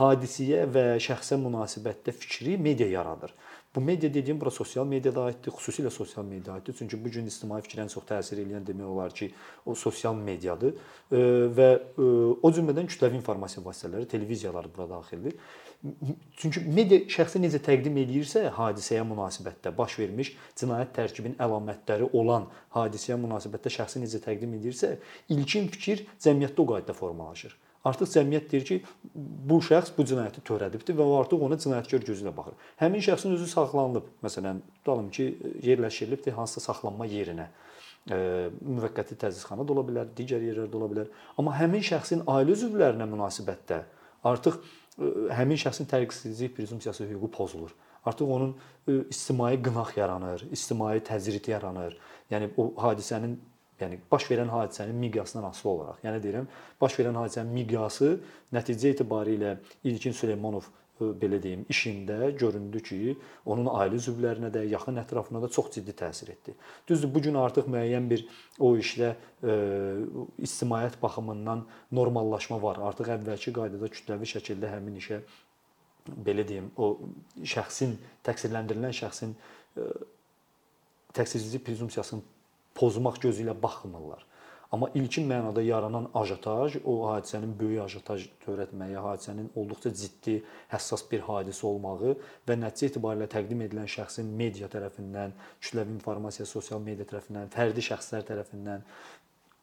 hadisəyə 0.00 0.66
və 0.74 0.84
şəxsə 1.00 1.38
münasibətdə 1.40 2.12
fikri 2.16 2.58
media 2.58 2.88
yaradır. 2.90 3.32
Bu 3.76 3.80
media 3.80 4.14
dediyim 4.14 4.40
bura 4.40 4.50
sosial 4.50 4.86
mediada 4.86 5.28
aiddir, 5.28 5.52
xüsusilə 5.54 5.90
sosial 5.94 6.24
mediaya 6.26 6.56
aiddir. 6.56 6.74
Çünki 6.78 6.98
bu 7.04 7.10
gün 7.14 7.28
ictimai 7.30 7.60
fikrə 7.62 7.84
çox 7.92 8.02
təsir 8.08 8.40
edən 8.42 8.66
demək 8.66 8.88
olar 8.90 9.14
ki, 9.14 9.28
o 9.62 9.76
sosial 9.78 10.16
mediadır 10.18 10.74
və 11.58 11.68
o 12.42 12.50
cümlədən 12.50 12.90
kütləvi 12.90 13.20
informasiya 13.20 13.62
vasitələri, 13.64 14.08
televiziyalar 14.10 14.66
bura 14.74 14.88
daxildir. 14.90 15.38
Çünki 16.36 16.64
media 16.66 16.98
şəxsi 17.14 17.38
necə 17.46 17.62
təqdim 17.62 18.02
eləyirsə, 18.02 18.48
hadisəyə 18.58 19.06
münasibətdə 19.06 19.70
baş 19.78 20.00
vermiş 20.02 20.34
cinayət 20.58 20.90
tərkibinin 20.98 21.38
əlamətləri 21.38 22.10
olan 22.10 22.50
hadisəyə 22.74 23.22
münasibətdə 23.22 23.70
şəxsi 23.78 24.02
necə 24.02 24.18
təqdim 24.26 24.58
edirsə, 24.58 24.96
ilkin 25.30 25.70
fikir 25.70 26.08
cəmiyyətdə 26.18 26.66
o 26.66 26.72
qaydada 26.74 26.98
formalaşır. 26.98 27.54
Artıq 27.88 28.10
cəmiyyət 28.12 28.50
deyir 28.50 28.64
ki, 28.68 28.76
bu 29.14 29.56
şəxs 29.64 29.94
bu 29.96 30.04
cinayəti 30.04 30.42
törədibdir 30.44 30.98
və 30.98 31.04
o 31.06 31.14
artıq 31.16 31.40
ona 31.46 31.56
cinayətkar 31.60 32.02
gözü 32.04 32.26
ilə 32.26 32.34
baxır. 32.36 32.58
Həmin 32.82 33.00
şəxsin 33.06 33.32
özü 33.38 33.46
saxlanılıb. 33.48 34.10
Məsələn, 34.24 34.60
tutalım 34.80 35.08
ki, 35.16 35.30
yerləşdirilibdir 35.64 36.36
hansısa 36.36 36.66
saxlanma 36.66 37.08
yerinə. 37.08 37.48
Müvəqqəti 38.10 39.16
tədqiqatxana 39.16 39.64
da 39.64 39.72
ola 39.72 39.86
bilər, 39.88 40.12
digər 40.16 40.44
yerlərdə 40.44 40.76
ola 40.76 40.90
bilər. 40.92 41.08
Amma 41.40 41.56
həmin 41.56 41.84
şəxsin 41.88 42.26
ailə 42.28 42.52
üzvlərinə 42.58 43.08
münasibətdə 43.08 43.82
artıq 44.28 44.60
həmin 45.36 45.60
şəxsin 45.60 45.88
təqsirsizlik 45.88 46.56
prezumpsiyası 46.56 47.08
hüququ 47.08 47.30
pozulur. 47.32 47.72
Artıq 48.04 48.28
onun 48.28 48.56
ictimai 48.88 49.56
qınaq 49.62 49.96
yaranır, 49.96 50.44
ictimai 50.52 51.00
təcrid 51.04 51.50
yaranır. 51.50 51.96
Yəni 52.32 52.50
o 52.56 52.72
hadisənin 52.80 53.38
Yəni 53.80 53.98
baş 54.10 54.26
verən 54.30 54.50
hadisənin 54.52 54.98
miqyasından 55.00 55.48
asılı 55.50 55.70
olaraq. 55.72 56.02
Yəni 56.04 56.20
deyirəm, 56.24 56.50
baş 56.80 56.98
verən 57.00 57.16
hadisənin 57.20 57.52
miqyası 57.56 58.12
nəticə 58.54 58.92
etibarilə 58.94 59.56
İlkin 59.88 60.16
Süleymanov 60.16 60.68
e, 60.68 61.10
belə 61.22 61.40
deyim, 61.42 61.64
işində 61.72 62.30
göründü 62.38 62.82
ki, 62.88 63.00
onun 63.46 63.70
ailə 63.72 64.00
üzvlərinə 64.00 64.52
də, 64.54 64.66
yaxın 64.74 65.00
ətrafına 65.04 65.42
da 65.42 65.48
çox 65.48 65.70
ciddi 65.76 65.94
təsir 65.96 66.32
etdi. 66.34 66.54
Düzdür, 66.88 67.12
bu 67.14 67.22
gün 67.28 67.38
artıq 67.40 67.70
müəyyən 67.72 68.08
bir 68.10 68.26
o 68.58 68.74
işlə 68.80 69.14
e, 69.14 69.54
ictimaiyyət 70.48 71.00
baxımından 71.02 71.64
normallaşma 71.92 72.60
var. 72.62 72.82
Artıq 72.90 73.14
əvvəlki 73.16 73.54
qaydada 73.56 73.92
kütləvi 73.96 74.28
şəkildə 74.34 74.74
həmin 74.74 75.00
işə 75.00 75.22
belə 76.26 76.44
deyim, 76.48 76.68
o 76.76 76.96
şəxsin 77.54 77.96
təqsirləndirilən 78.26 78.92
şəxsin 79.00 79.32
e, 79.76 79.88
təqsirsizlik 81.16 81.64
prezumpsiyasının 81.66 82.22
pozmaq 82.74 83.20
gözü 83.22 83.46
ilə 83.46 83.54
baxmırlar. 83.62 84.26
Amma 84.70 84.86
ilkin 84.94 85.24
mənada 85.26 85.62
yaranan 85.66 86.04
ajotaj, 86.14 86.76
o 86.86 86.92
hadisənin 87.08 87.56
böyük 87.58 87.80
ajotaj 87.88 88.26
törətməyi, 88.44 88.94
hadisənin 89.02 89.48
olduqca 89.58 89.90
ciddi, 89.90 90.36
həssas 90.70 91.02
bir 91.10 91.24
hadisə 91.26 91.64
olmağı 91.66 92.12
və 92.46 92.56
nəticə 92.60 92.92
etibarilə 92.92 93.26
təqdim 93.32 93.64
edilən 93.66 93.90
şəxsin 93.90 94.30
media 94.42 94.68
tərəfindən, 94.70 95.34
kütləvi 95.58 95.96
informasiya, 95.96 96.46
sosial 96.46 96.78
media 96.86 97.08
tərəfindən, 97.10 97.50
fərdi 97.50 97.82
şəxslər 97.88 98.22
tərəfindən 98.30 98.86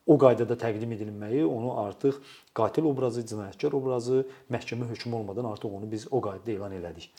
o 0.08 0.20
qaydada 0.20 0.60
təqdim 0.60 0.92
edilməyi 0.98 1.46
onu 1.48 1.72
artıq 1.86 2.20
qatil 2.60 2.92
obrazı, 2.92 3.24
cinayətkar 3.32 3.80
obrazı 3.80 4.26
məhkəmə 4.52 4.92
hökmü 4.92 5.22
olmadan 5.22 5.48
artıq 5.54 5.80
onu 5.80 5.88
biz 5.92 6.08
o 6.12 6.20
qaydada 6.20 6.52
elan 6.52 6.76
elədik. 6.82 7.10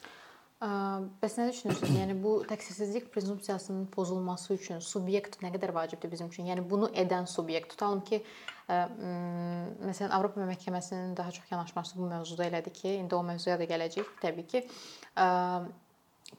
Bəs 0.58 1.36
nə 1.38 1.44
düşünürsüz? 1.52 1.92
Yəni 1.94 2.16
bu 2.18 2.32
təqsirsizlik 2.50 3.12
prezumpsiyasının 3.14 3.84
pozulması 3.94 4.56
üçün 4.56 4.80
subyekt 4.82 5.36
nə 5.38 5.52
qədər 5.54 5.70
vacibdir 5.74 6.10
bizim 6.10 6.32
üçün? 6.32 6.48
Yəni 6.50 6.64
bunu 6.66 6.88
edən 6.98 7.28
subyekt 7.30 7.70
tutalım 7.76 8.00
ki, 8.08 8.18
məsələn 8.66 10.10
Avropa 10.16 10.42
məhkəməsinin 10.48 11.14
daha 11.16 11.30
çox 11.36 11.52
yanaşması 11.52 11.98
bu 11.98 12.08
mövzuda 12.10 12.48
elədir 12.50 12.74
ki, 12.74 12.96
indi 13.04 13.14
o 13.14 13.22
mövzuya 13.22 13.54
da 13.60 13.68
gələcəyik 13.70 14.16
təbii 14.24 14.48
ki 14.50 14.64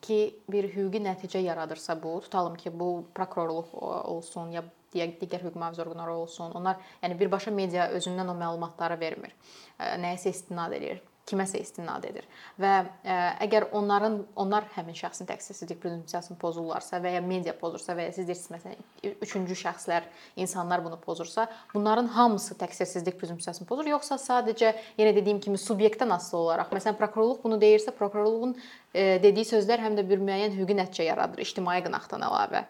ki 0.04 0.18
bir 0.52 0.68
hüquqi 0.74 1.00
nəticə 1.02 1.40
yaradırsa 1.42 1.96
bu, 2.04 2.20
tutalım 2.22 2.60
ki, 2.60 2.74
bu 2.80 3.06
prokurorluq 3.16 3.72
olsun 4.12 4.52
ya 4.52 4.66
digər 4.92 5.46
hüquq 5.46 5.56
mühafizə 5.56 5.86
orqanları 5.86 6.18
olsun. 6.26 6.52
Onlar 6.60 6.76
yəni 7.00 7.16
birbaşa 7.20 7.56
media 7.56 7.88
özündən 7.96 8.30
o 8.30 8.36
məlumatları 8.36 9.00
vermir. 9.00 9.32
Nəyisə 9.80 10.36
istinad 10.36 10.76
edir 10.76 11.00
kiməsə 11.30 11.60
istinad 11.62 12.06
edir. 12.10 12.26
Və 12.60 12.72
e, 13.04 13.16
əgər 13.46 13.70
onların 13.78 14.18
onlar 14.40 14.68
həmin 14.76 14.98
şəxsin 14.98 15.30
təqsirsizlik 15.30 15.80
prezumpsiyasını 15.84 16.38
pozurlarsa 16.42 17.00
və 17.04 17.14
ya 17.16 17.22
media 17.26 17.54
pozursa 17.58 17.96
və 17.98 18.08
ya 18.08 18.16
siz 18.16 18.28
deyirsiniz 18.28 18.52
məsələn 18.56 19.16
üçüncü 19.26 19.58
şəxslər, 19.62 20.08
insanlar 20.40 20.84
bunu 20.86 21.00
pozursa, 21.02 21.48
bunların 21.74 22.10
hamısı 22.16 22.58
təqsirsizlik 22.60 23.20
prezumpsiyasını 23.22 23.68
pozur, 23.70 23.88
yoxsa 23.90 24.20
sadəcə 24.22 24.74
yenə 25.00 25.14
dediyim 25.16 25.40
kimi 25.44 25.62
subyektdən 25.62 26.14
asılı 26.18 26.42
olaraq, 26.42 26.74
məsələn 26.76 26.98
prokurorluq 27.00 27.44
bunu 27.44 27.62
deyirsə, 27.62 27.94
prokurorluğun 28.00 28.58
e, 28.94 29.20
dediyi 29.24 29.48
sözlər 29.54 29.86
həm 29.86 30.00
də 30.00 30.08
bir 30.10 30.22
müəyyən 30.24 30.58
hüquqi 30.58 30.78
nəticə 30.82 31.10
yaradır, 31.12 31.46
ictimai 31.46 31.80
qınaqdan 31.86 32.26
əlavə. 32.28 32.66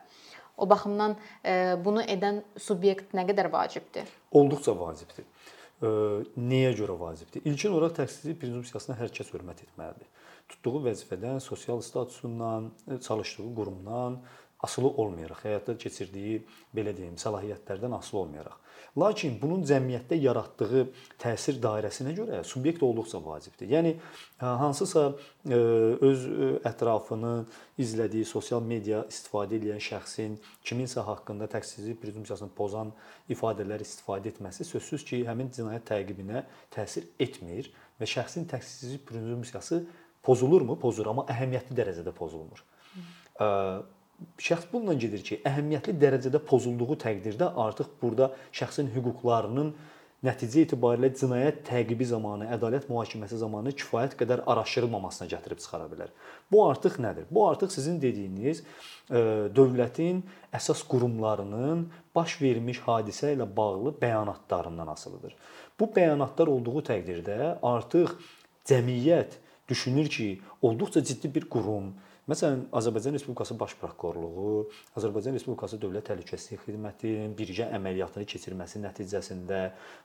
O 0.59 0.67
baxımdan 0.67 1.15
e, 1.47 1.53
bunu 1.85 2.03
edən 2.03 2.41
subyekt 2.59 3.13
nə 3.15 3.23
qədər 3.29 3.47
vacibdir? 3.53 4.09
Olduqca 4.35 4.75
vacibdir 4.75 5.23
nəyə 5.81 6.73
görə 6.75 6.95
vacibdir? 6.99 7.45
İlkin 7.47 7.71
olaraq 7.75 7.95
təqsirsizlik 8.01 8.41
prezumpsiyasına 8.41 8.97
hər 8.99 9.13
kəs 9.15 9.31
hörmət 9.31 9.63
etməlidir. 9.67 10.09
Tutduğu 10.49 10.81
vəzifədən, 10.89 11.39
sosial 11.43 11.79
statusundan, 11.85 12.71
çalışdığı 13.05 13.47
qurumdan 13.55 14.19
asılı 14.59 14.87
olmayaraq, 14.87 15.43
həyata 15.45 15.75
keçirdiyi 15.79 16.41
belə 16.75 16.91
deyim, 16.97 17.15
səlahiyyətlərdən 17.19 17.95
asılı 17.95 18.19
olmayaraq. 18.25 18.57
Lakin 18.99 19.35
bunun 19.39 19.61
cəmiyyətdə 19.67 20.17
yaratdığı 20.19 20.81
təsir 21.21 21.59
dairəsinə 21.63 22.11
görə 22.17 22.39
subyekt 22.47 22.83
olduqca 22.83 23.21
vacibdir. 23.23 23.69
Yəni 23.71 23.93
hansısa 24.39 25.03
öz 25.45 26.25
ətrafını 26.67 27.33
izlədiyi 27.79 28.25
sosial 28.27 28.63
media 28.65 29.03
istifadə 29.11 29.59
edən 29.59 29.79
şəxsin 29.83 30.35
kiminsə 30.65 31.05
haqqında 31.07 31.47
təqsirsizlik 31.53 32.01
prezumpsiyasını 32.01 32.51
pozan 32.57 32.91
ifadələr 33.31 33.85
istifadə 33.85 34.33
etməsi 34.33 34.67
sözsüz 34.67 35.05
ki, 35.05 35.21
həmin 35.29 35.53
cinayət 35.55 35.87
təqibinə 35.91 36.43
təsir 36.73 37.07
etmir 37.19 37.69
və 38.01 38.09
şəxsin 38.09 38.49
təqsirsizlik 38.49 39.05
prezumpsiyası 39.07 39.83
pozulurmu? 40.25 40.75
Pozur, 40.81 41.13
amma 41.13 41.27
əhəmiyyətli 41.31 41.77
dərəcədə 41.79 42.15
pozulmur. 42.17 42.65
Hmm 42.97 43.87
şəxs 44.39 44.67
bununla 44.71 44.95
gedir 44.99 45.23
ki, 45.25 45.39
əhəmiyyətli 45.47 45.95
dərəcədə 46.01 46.41
pozulduğu 46.49 46.97
təqdirdə 47.03 47.53
artıq 47.67 47.91
burada 48.01 48.31
şəxsin 48.55 48.91
hüquqlarının 48.95 49.73
nəticə 50.25 50.65
itibarilə 50.65 51.09
cinayət 51.15 51.61
təqibi 51.69 52.05
zamanı, 52.07 52.49
ədalət 52.55 52.89
mühakiməsi 52.91 53.39
zamanı 53.39 53.71
kifayət 53.79 54.17
qədər 54.19 54.43
araşdırılmamasına 54.51 55.29
gətirib 55.31 55.61
çıxara 55.63 55.87
bilər. 55.91 56.11
Bu 56.51 56.65
artıq 56.67 56.97
nədir? 56.99 57.29
Bu 57.31 57.45
artıq 57.47 57.71
sizin 57.71 58.01
dediyiniz 58.01 58.59
e, 58.59 59.21
dövlətin 59.55 60.19
əsas 60.55 60.83
qurumlarının 60.91 61.85
baş 62.15 62.35
vermiş 62.41 62.83
hadisə 62.87 63.31
ilə 63.37 63.47
bağlı 63.55 63.95
bəyanatlarından 64.01 64.91
asılıdır. 64.91 65.37
Bu 65.79 65.87
bəyanatlar 65.95 66.51
olduğu 66.51 66.83
təqdirdə 66.91 67.55
artıq 67.63 68.17
cəmiyyət 68.67 69.39
düşünür 69.69 70.11
ki, 70.11 70.29
olduqca 70.61 71.03
ciddi 71.03 71.31
bir 71.35 71.47
qurum, 71.49 71.93
Məsələn, 72.29 72.67
Azərbaycan 72.77 73.15
Respublikası 73.17 73.55
Baş 73.59 73.73
Prokurorluğu, 73.81 74.69
Azərbaycan 74.99 75.33
Respublikası 75.33 75.79
Dövlət 75.81 76.11
Təhlükəsizlik 76.11 76.61
Xidmətinin 76.67 77.31
birgə 77.37 77.65
əməliyyatını 77.73 78.27
keçirməsi 78.29 78.81
nəticəsində 78.83 79.61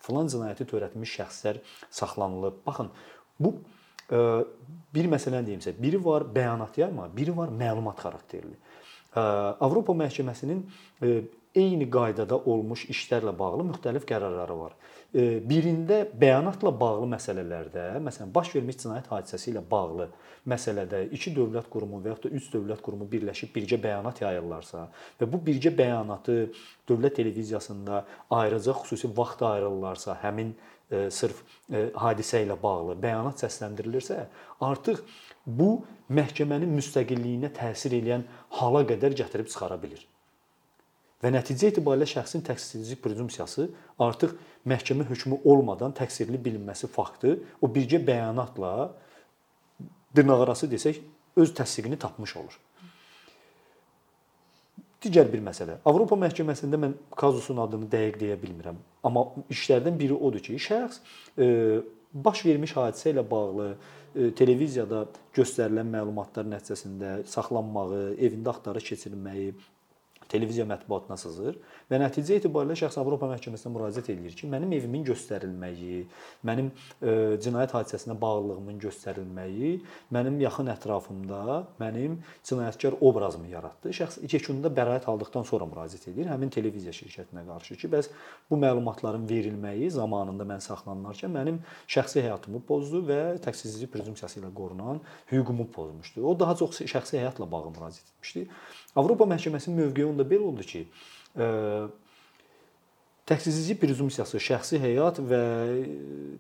filan 0.07 0.31
cinayəti 0.33 0.65
törətmiş 0.71 1.19
şəxslər 1.19 1.61
saxlanılıb. 1.93 2.63
Baxın, 2.65 2.89
bu 3.37 3.53
e, 4.09 4.23
bir 4.97 5.11
məsələni 5.13 5.51
deyimsə, 5.51 5.75
biri 5.77 6.01
var 6.05 6.25
bəyanat 6.39 6.81
yayma, 6.81 7.11
biri 7.13 7.37
var 7.37 7.53
məlumat 7.53 8.01
xarakterli. 8.07 8.57
E, 8.57 9.21
Avropa 9.21 9.93
məhkəməsinin 10.01 10.65
e, 11.05 11.15
eyni 11.55 11.87
qaydada 11.91 12.39
olmuş 12.39 12.89
işlərlə 12.95 13.33
bağlı 13.39 13.69
müxtəlif 13.71 14.07
qərarları 14.09 14.59
var 14.59 14.75
birində 15.15 16.01
bəyanatla 16.19 16.73
bağlı 16.75 17.07
məsələlərdə, 17.13 17.85
məsələn, 18.03 18.33
baş 18.35 18.49
vermiş 18.57 18.81
cinayət 18.83 19.11
hadisəsi 19.13 19.53
ilə 19.53 19.61
bağlı 19.71 20.09
məsələdə 20.51 21.05
iki 21.15 21.31
dövlət 21.37 21.69
qurumu 21.71 22.01
və 22.03 22.11
yaxud 22.11 22.33
da 22.33 22.39
üç 22.41 22.49
dövlət 22.51 22.81
qurumu 22.83 23.07
birləşib 23.11 23.53
birgə 23.55 23.79
bəyanat 23.85 24.25
yayırlarsa 24.25 24.89
və 25.21 25.29
bu 25.31 25.39
birgə 25.47 25.71
bəyanatı 25.79 26.39
dövlət 26.91 27.15
televiziyasında 27.21 28.01
ayrıca 28.31 28.75
xüsusi 28.81 29.13
vaxt 29.17 29.45
ayrılırlarsa, 29.47 30.19
həmin 30.25 30.51
e, 30.91 31.07
sırf 31.15 31.45
e, 31.71 31.85
hadisə 31.95 32.43
ilə 32.43 32.59
bağlı 32.63 32.99
bəyanat 33.05 33.45
səsləndirilirsə, 33.45 34.19
artıq 34.67 35.05
bu 35.47 35.77
məhkəmənin 36.11 36.75
müstəqilliyinə 36.75 37.55
təsir 37.55 37.95
edən 38.03 38.27
hala 38.59 38.83
qədər 38.91 39.15
gətirib 39.23 39.47
çıxara 39.47 39.79
bilər. 39.79 40.03
Və 41.23 41.31
nəticə 41.33 41.71
etibarilə 41.73 42.07
şəxsin 42.09 42.43
təqsirsizlik 42.45 43.01
prezumpsiyası 43.05 43.69
artıq 44.03 44.35
məhkəmə 44.69 45.07
hökmü 45.09 45.41
olmadan 45.45 45.95
təqsirli 45.97 46.41
bilinməsi 46.43 46.91
faktı 46.91 47.39
o 47.63 47.71
birgə 47.71 48.01
bəyanatla 48.05 48.75
dırnaqarası 50.17 50.71
desək 50.71 51.01
öz 51.37 51.55
təsdiqini 51.55 51.99
tapmış 51.99 52.37
olur. 52.37 52.59
Digər 55.05 55.29
bir 55.29 55.43
məsələ. 55.45 55.81
Avropa 55.85 56.17
məhkəməsində 56.17 56.79
mən 56.81 56.95
kazusun 57.19 57.59
adını 57.61 57.91
dəqiq 57.93 58.15
deyə 58.23 58.39
bilmirəm, 58.41 58.79
amma 59.05 59.27
işlərdən 59.53 59.99
biri 60.01 60.17
odur 60.17 60.41
ki, 60.41 60.57
şəxs 60.65 61.03
e, 61.37 61.49
baş 62.15 62.45
vermiş 62.47 62.73
hadisə 62.79 63.13
ilə 63.13 63.25
bağlı 63.29 63.67
e, 63.75 64.31
televiziyada 64.39 65.03
göstərilən 65.37 65.91
məlumatlar 65.93 66.49
nəticəsində 66.49 67.19
saxlanmağı, 67.29 68.15
evində 68.17 68.55
axtarış 68.55 68.89
keçirilməyi, 68.95 69.53
televiziya 70.33 70.67
mətbuatına 70.69 71.17
sızır 71.21 71.59
və 71.91 72.01
nəticə 72.01 72.39
etibarilə 72.41 72.77
şəxs 72.79 72.99
Avropa 73.01 73.29
məhkəməsinə 73.31 73.73
müraciət 73.75 74.11
edir 74.15 74.37
ki, 74.39 74.49
mənim 74.51 74.73
evimin 74.77 75.05
göstərilməyi, 75.09 76.05
mənim 76.47 76.71
e, 77.01 77.15
cinayət 77.45 77.75
hadisəsinə 77.77 78.17
bağlılığımın 78.21 78.81
göstərilməyi 78.85 79.73
mənim 80.15 80.39
yaxın 80.45 80.71
ətrafımda 80.75 81.43
mənim 81.81 82.19
cinayətkar 82.47 82.99
obrazımı 83.01 83.51
yaratdı. 83.53 83.93
Şəxs 84.01 84.23
yekunda 84.33 84.73
bəraət 84.75 85.09
aldıqdan 85.11 85.47
sonra 85.49 85.69
müraciət 85.71 86.09
edir 86.13 86.31
həmin 86.33 86.53
televiziya 86.55 86.95
şirkətinə 86.97 87.45
qarşı 87.49 87.79
ki, 87.81 87.91
bəs 87.93 88.11
bu 88.51 88.59
məlumatların 88.65 89.27
verilməyi 89.29 89.91
zamanında 89.95 90.47
mən 90.49 90.65
saxlanılarkən 90.65 91.33
mənim 91.35 91.61
şəxsi 91.91 92.25
həyatımı 92.25 92.63
pozdu 92.69 93.03
və 93.09 93.21
təqsirsizlik 93.45 93.93
prezumpsiyası 93.95 94.41
ilə 94.41 94.53
qorunan 94.55 95.01
hüququmu 95.33 95.69
pozmuşdu. 95.75 96.25
O 96.25 96.39
daha 96.39 96.57
çox 96.61 96.83
şəxsi 96.83 97.19
həyatla 97.21 97.51
bağlı 97.51 97.75
müraciət 97.77 98.13
etmişdi. 98.15 98.47
Avropa 98.95 99.27
məhkəməsinin 99.27 99.81
mövqeyi 99.81 100.07
onda 100.07 100.27
belə 100.29 100.47
oldu 100.47 100.65
ki, 100.67 100.85
e, 101.35 101.47
təqsirsizlik 103.27 103.81
prezumpsiyası, 103.83 104.39
şəxsi 104.39 104.79
həyat 104.83 105.19
və 105.31 105.41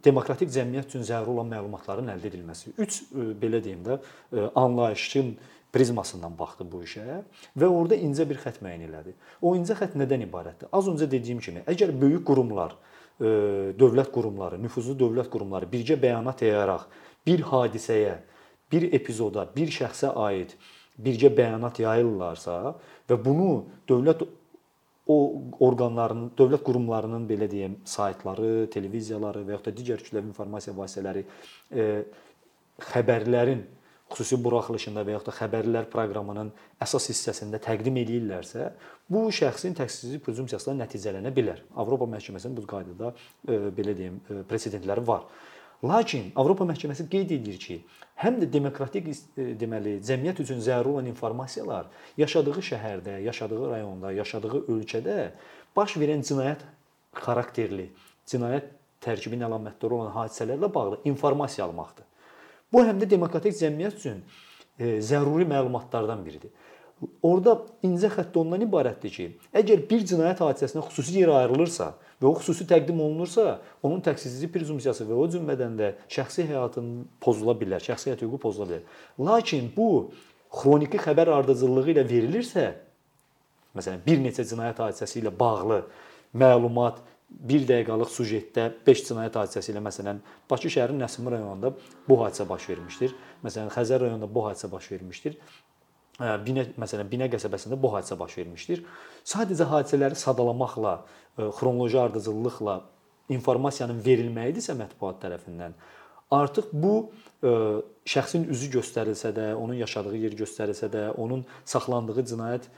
demokratik 0.04 0.52
cəmiyyət 0.54 0.92
üçün 0.92 1.06
zəruri 1.08 1.34
olan 1.34 1.50
məlumatların 1.50 2.12
əldə 2.14 2.30
edilməsi. 2.30 2.76
3 2.78 3.00
e, 3.00 3.26
belə 3.42 3.62
deyim 3.64 3.82
də, 3.87 3.99
e, 4.30 4.46
anlayışın 4.54 5.34
prizmasından 5.75 6.37
baxdı 6.38 6.66
bu 6.70 6.84
işə 6.87 7.23
və 7.58 7.66
orada 7.66 7.99
incə 7.99 8.28
bir 8.30 8.38
xətt 8.44 8.61
müəyyən 8.62 8.87
elədi. 8.87 9.16
O 9.42 9.56
incə 9.58 9.75
xətt 9.80 9.96
nədən 9.99 10.28
ibarətdir? 10.28 10.70
Az 10.70 10.87
öncə 10.92 11.11
dediyim 11.11 11.42
kimi, 11.42 11.64
əgər 11.66 11.90
böyük 11.99 12.23
qurumlar, 12.28 12.76
dövlət 13.78 14.08
qurumları, 14.14 14.56
nüfuzlu 14.58 14.96
dövlət 14.99 15.28
qurumları 15.30 15.68
birgə 15.70 15.94
bəyanat 16.02 16.40
yayaraq 16.42 16.88
bir 17.26 17.44
hadisəyə, 17.46 18.16
bir 18.73 18.88
epizoda, 18.94 19.44
bir 19.54 19.70
şəxsə 19.70 20.11
aid 20.18 20.54
birgə 21.00 21.30
bəyanat 21.34 21.80
yayırlarsa 21.82 22.56
və 23.10 23.18
bunu 23.24 23.50
dövlət 23.88 24.24
o 25.10 25.16
orqanların, 25.60 26.30
dövlət 26.38 26.62
qurumlarının 26.64 27.26
belə 27.28 27.48
deyim, 27.50 27.76
saytları, 27.84 28.66
televiziyaları 28.72 29.42
və 29.44 29.58
yaxud 29.58 29.68
da 29.68 29.76
digər 29.76 30.04
kütləvi 30.04 30.30
informasiya 30.30 30.72
vasitələri 30.78 31.24
e, 31.76 31.88
xəbərlərin 32.88 33.66
xüsusi 34.14 34.38
buraxılışında 34.44 35.04
və 35.04 35.16
yaxud 35.16 35.28
da 35.28 35.36
xəbərlər 35.36 35.90
proqramının 35.92 36.52
əsas 36.84 37.10
hissəsində 37.10 37.60
təqdim 37.66 37.98
eləyirlərsə, 38.00 38.70
bu 39.12 39.26
şəxsin 39.34 39.76
təqsirsizlik 39.76 40.24
prezumpsiyasına 40.24 40.78
nəticələnə 40.84 41.32
bilər. 41.36 41.60
Avropa 41.80 42.08
məhkəməsinin 42.08 42.56
bu 42.56 42.64
qaydada 42.70 43.12
e, 43.12 43.58
belə 43.76 43.96
deyim, 43.98 44.22
e, 44.30 44.40
presidentləri 44.48 45.04
var. 45.04 45.28
Lakin 45.84 46.30
Avropa 46.40 46.64
məhkəməsi 46.64 47.04
qeyd 47.12 47.34
edir 47.36 47.58
ki, 47.60 47.80
həm 48.22 48.38
də 48.40 48.48
demokratik 48.52 49.10
e, 49.10 49.50
deməli 49.60 49.98
cəmiyyət 50.06 50.40
üçün 50.44 50.62
zəruri 50.64 50.94
olan 50.94 51.10
informasiyalar 51.10 51.90
yaşadığı 52.20 52.64
şəhərdə, 52.70 53.18
yaşadığı 53.26 53.60
rayonda, 53.72 54.12
yaşadığı 54.16 54.62
ölkədə 54.62 55.18
baş 55.76 55.98
verən 56.00 56.24
cinayət 56.24 56.64
xarakterli 57.20 57.90
cinayət 58.30 58.70
tərkibinin 59.04 59.44
əlamətləri 59.50 59.98
olan 59.98 60.12
hadisələrlə 60.14 60.70
bağlı 60.74 61.00
informasiya 61.10 61.66
almaqdır. 61.66 62.06
Bu 62.72 62.84
həm 62.86 63.02
də 63.02 63.10
demokratik 63.10 63.56
cəmiyyət 63.58 64.00
üçün 64.00 64.22
e, 64.78 65.00
zəruri 65.04 65.44
məlumatlardan 65.50 66.24
biridir. 66.24 66.54
Orda 67.26 67.56
incə 67.84 68.08
xətt 68.12 68.36
ondan 68.38 68.62
ibarətdir 68.64 69.12
ki, 69.12 69.24
əgər 69.56 69.82
bir 69.90 70.04
cinayət 70.08 70.40
hadisəsinə 70.44 70.84
xüsusi 70.86 71.18
yer 71.18 71.32
ayrılırsa 71.34 71.88
və 72.22 72.28
o 72.28 72.32
xüsusi 72.38 72.66
təqdim 72.70 73.00
olunursa, 73.02 73.58
onun 73.84 74.00
təqsirsizlik 74.04 74.52
prezumpsiyası 74.54 75.06
və 75.08 75.18
o 75.18 75.24
cümlədən 75.32 75.74
də 75.80 75.90
şəxsi 76.14 76.46
həyatın 76.48 76.92
pozula 77.24 77.56
bilər, 77.58 77.82
şəxsi 77.84 78.12
həyat 78.12 78.22
hüququ 78.24 78.40
pozula 78.46 78.70
bilər. 78.70 78.86
Lakin 79.18 79.72
bu 79.76 79.88
xroniki 80.54 81.02
xəbər 81.02 81.32
ardıcıllığı 81.34 81.86
ilə 81.96 82.06
verilirsə, 82.08 82.68
məsələn, 83.74 84.04
bir 84.06 84.22
neçə 84.24 84.46
cinayət 84.48 84.84
hadisəsi 84.86 85.20
ilə 85.24 85.34
bağlı 85.34 85.82
məlumat 86.38 87.02
1 87.34 87.66
dəqiqəlik 87.66 88.10
sujetdə 88.14 88.68
5 88.86 89.04
cinayət 89.08 89.36
hadisəsi 89.40 89.72
ilə 89.72 89.82
məsələn 89.82 90.20
Bakı 90.50 90.70
şəhərinin 90.70 91.02
Nəsimi 91.02 91.32
rayonunda 91.34 91.72
bu 92.08 92.18
hadisə 92.20 92.46
baş 92.48 92.68
vermişdir. 92.70 93.14
Məsələn, 93.42 93.72
Xəzər 93.74 94.04
rayonunda 94.04 94.28
bu 94.30 94.44
hadisə 94.46 94.70
baş 94.70 94.90
vermişdir. 94.92 95.34
Binə 96.21 96.68
məsələn 96.78 97.09
Binə 97.11 97.26
qəsəbəsində 97.33 97.78
bu 97.80 97.90
hadisə 97.97 98.14
baş 98.18 98.37
vermişdir. 98.38 98.85
Sadəcə 99.26 99.66
hadisələri 99.66 100.18
sadalamaqla, 100.18 100.94
xronoloji 101.59 101.99
ardıcıllıqla 101.99 102.76
informasiyanın 103.35 103.99
verilməyidirsə 104.04 104.76
mətbuat 104.78 105.18
tərəfindən 105.25 105.75
artıq 106.35 106.71
bu 106.73 106.94
şəxsin 108.09 108.47
üzü 108.52 108.71
göstərilsə 108.78 109.33
də, 109.35 109.50
onun 109.59 109.75
yaşadığı 109.80 110.16
yer 110.23 110.37
göstərilsə 110.38 110.88
də, 110.92 111.04
onun 111.21 111.44
saxlandığı 111.64 112.25
cinayət 112.30 112.68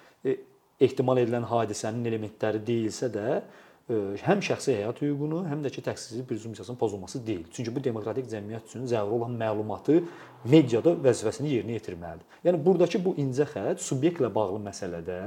ehtimal 0.80 1.20
edilən 1.20 1.46
hadisənin 1.48 2.08
elementləri 2.08 2.60
deyilsə 2.66 3.10
də, 3.12 3.40
həm 3.86 4.40
şəxsi 4.42 4.74
həyat 4.80 4.98
hüququnu, 4.98 5.44
həm 5.46 5.60
də 5.62 5.70
ki, 5.70 5.82
təqsirsizlik 5.86 6.26
prezumpsiyasının 6.26 6.78
pozulması 6.78 7.20
deyil. 7.26 7.44
Çünki 7.54 7.70
bu 7.74 7.82
demokratik 7.84 8.26
cəmiyyət 8.32 8.66
üçün 8.66 8.86
zəruri 8.90 9.14
olan 9.20 9.36
məlumatı 9.38 10.00
mediada 10.44 10.96
vəzifəsini 11.04 11.52
yerinə 11.54 11.76
yetirməlidir. 11.78 12.26
Yəni 12.48 12.62
burdakı 12.66 12.98
bu 13.04 13.14
incə 13.22 13.46
xətt 13.52 13.84
subyektlə 13.86 14.32
bağlı 14.34 14.58
məsələdə 14.66 15.20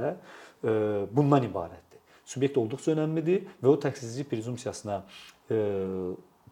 bundan 1.16 1.48
ibarətdir. 1.48 2.02
Subyekt 2.28 2.60
olduqca 2.60 2.92
önəmlidir 2.92 3.48
və 3.62 3.72
o 3.72 3.78
təqsirsizlik 3.80 4.28
prezumpsiyasına 4.28 5.00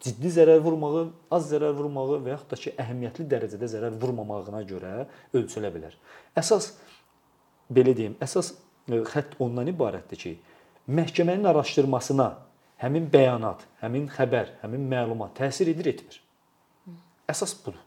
ciddi 0.01 0.33
zərər 0.33 0.63
vurmağı, 0.65 1.05
az 1.29 1.51
zərər 1.53 1.77
vurmağı 1.77 2.23
və 2.25 2.33
yaxud 2.33 2.49
da 2.49 2.57
ki, 2.57 2.73
əhəmiyyətli 2.79 3.29
dərəcədə 3.29 3.69
zərər 3.69 4.01
vurmamağına 4.01 4.65
görə 4.65 5.05
ölçülə 5.37 5.69
bilər. 5.75 5.93
Əsas 6.39 6.71
belə 7.69 7.93
deyim, 7.93 8.17
əsas 8.23 8.55
xətt 8.89 9.37
ondan 9.43 9.69
ibarətdir 9.69 10.17
ki, 10.23 10.39
məhkəmənin 10.89 11.45
araşdırmasına 11.49 12.29
həmin 12.81 13.09
bəyanat, 13.13 13.65
həmin 13.83 14.07
xəbər, 14.13 14.55
həmin 14.63 14.87
məlumat 14.89 15.35
təsir 15.37 15.69
edir, 15.73 15.91
etmir. 15.93 16.19
Əsas 17.29 17.53
budur. 17.61 17.77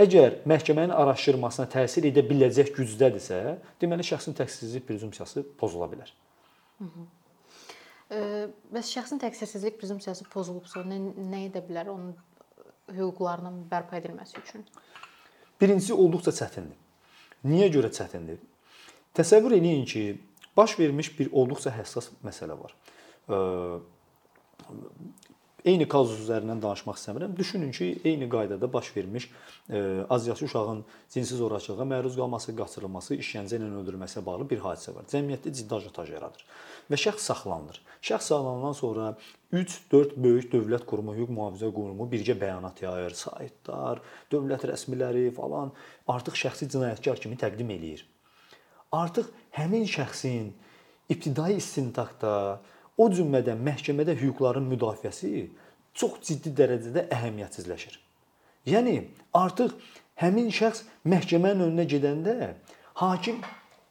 Əgər 0.00 0.40
məhkəmənin 0.50 0.92
araşdırmasına 0.92 1.68
təsir 1.70 2.08
edə 2.10 2.24
biləcək 2.26 2.72
gücdədirsə, 2.74 3.40
deməli 3.80 4.06
şəxsin 4.06 4.34
təqsirsizlik 4.40 4.88
prezumpsiyası 4.88 5.44
pozula 5.60 5.86
bilər. 5.92 6.10
Bəs 8.74 8.90
şəxsin 8.90 9.22
təqsirsizlik 9.22 9.78
prezumpsiyası 9.78 10.26
pozulubsa, 10.32 10.82
nə, 10.84 10.98
nə 11.30 11.46
edə 11.48 11.62
bilər 11.64 11.92
onun 11.94 12.12
hüquqlarının 12.92 13.62
bərpa 13.70 13.96
edilməsi 14.00 14.42
üçün? 14.42 14.66
Birincisi 15.60 15.94
olduqca 15.94 16.34
çətindir. 16.34 16.76
Niyə 17.46 17.70
görə 17.72 17.88
çətindir? 17.94 18.42
Təsəvvür 19.14 19.54
eləyin 19.56 19.86
ki, 19.88 20.02
baş 20.56 20.78
vermiş 20.78 21.12
bir 21.18 21.32
olduqca 21.32 21.72
həssas 21.74 22.10
məsələ 22.24 22.56
var. 22.60 22.76
Eyni 25.64 25.86
kazus 25.88 26.18
üzərindən 26.26 26.58
danışmaq 26.60 26.98
istəmirəm. 27.00 27.36
Düşünün 27.36 27.70
ki, 27.72 27.86
eyni 28.04 28.26
qaydada 28.28 28.72
baş 28.72 28.90
vermiş 28.96 29.30
azyaşlı 30.10 30.46
uşağın 30.46 30.84
cinsi 31.10 31.36
zorakılığa 31.36 31.86
məruz 31.88 32.18
qalması, 32.18 32.52
qaçırılması, 32.58 33.16
işgəncə 33.16 33.56
ilə 33.56 33.70
öldürülməsinə 33.80 34.20
bağlı 34.26 34.44
bir 34.50 34.60
hadisə 34.60 34.92
var. 34.92 35.08
Cəmiyyətdə 35.08 35.54
ciddi 35.56 35.74
ajotaj 35.78 36.12
yaradır 36.12 36.44
və 36.92 37.00
şəxs 37.00 37.30
saxlanılır. 37.30 37.80
Şəxs 38.04 38.28
saxlanandan 38.28 38.76
sonra 38.76 39.14
3-4 39.56 40.18
böyük 40.20 40.52
dövlət 40.52 40.84
qurumu, 40.84 41.16
hüquq 41.16 41.32
mühafizə 41.32 41.72
qurumu 41.72 42.10
birgə 42.12 42.36
bəyanat 42.44 42.84
yayır, 42.84 43.16
saytlar, 43.16 44.04
dövlət 44.32 44.68
rəsmiləri 44.68 45.30
falan 45.32 45.72
artıq 46.04 46.36
şəxsi 46.44 46.68
cinayətkar 46.76 47.24
kimi 47.24 47.40
təqdim 47.40 47.72
eləyir 47.72 48.04
artıq 48.92 49.30
həmin 49.56 49.86
şəxsin 49.88 50.52
ibtidai 51.08 51.54
istintaqda, 51.58 52.60
o 52.98 53.08
cümlədən 53.10 53.60
məhkəmədə 53.66 54.14
hüquqların 54.20 54.66
müdafiəsi 54.70 55.48
çox 55.94 56.20
ciddi 56.26 56.52
dərəcədə 56.58 57.08
əhəmiyyətsizləşir. 57.14 57.98
Yəni 58.70 58.94
artıq 59.36 59.74
həmin 60.20 60.50
şəxs 60.54 60.84
məhkəmənin 61.08 61.68
önünə 61.68 61.86
gedəndə 61.90 62.54
hakim 63.00 63.42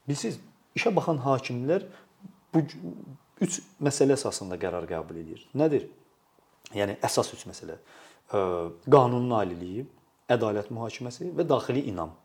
bilirsiniz, 0.08 0.40
işə 0.78 0.94
baxan 0.96 1.20
hakimlər 1.24 1.86
bu 2.54 2.64
üç 3.44 3.60
məsələ 3.84 4.16
əsasında 4.18 4.58
qərar 4.62 4.88
qəbul 4.90 5.20
edir. 5.22 5.44
Nədir? 5.58 5.88
Yəni 6.74 6.98
əsas 7.04 7.34
üç 7.36 7.46
məsələ. 7.50 7.78
Qanunun 8.32 9.36
aliliyi, 9.38 9.86
ədalət 10.32 10.72
mühakiməsi 10.74 11.32
və 11.36 11.46
daxili 11.48 11.84
inam. 11.92 12.16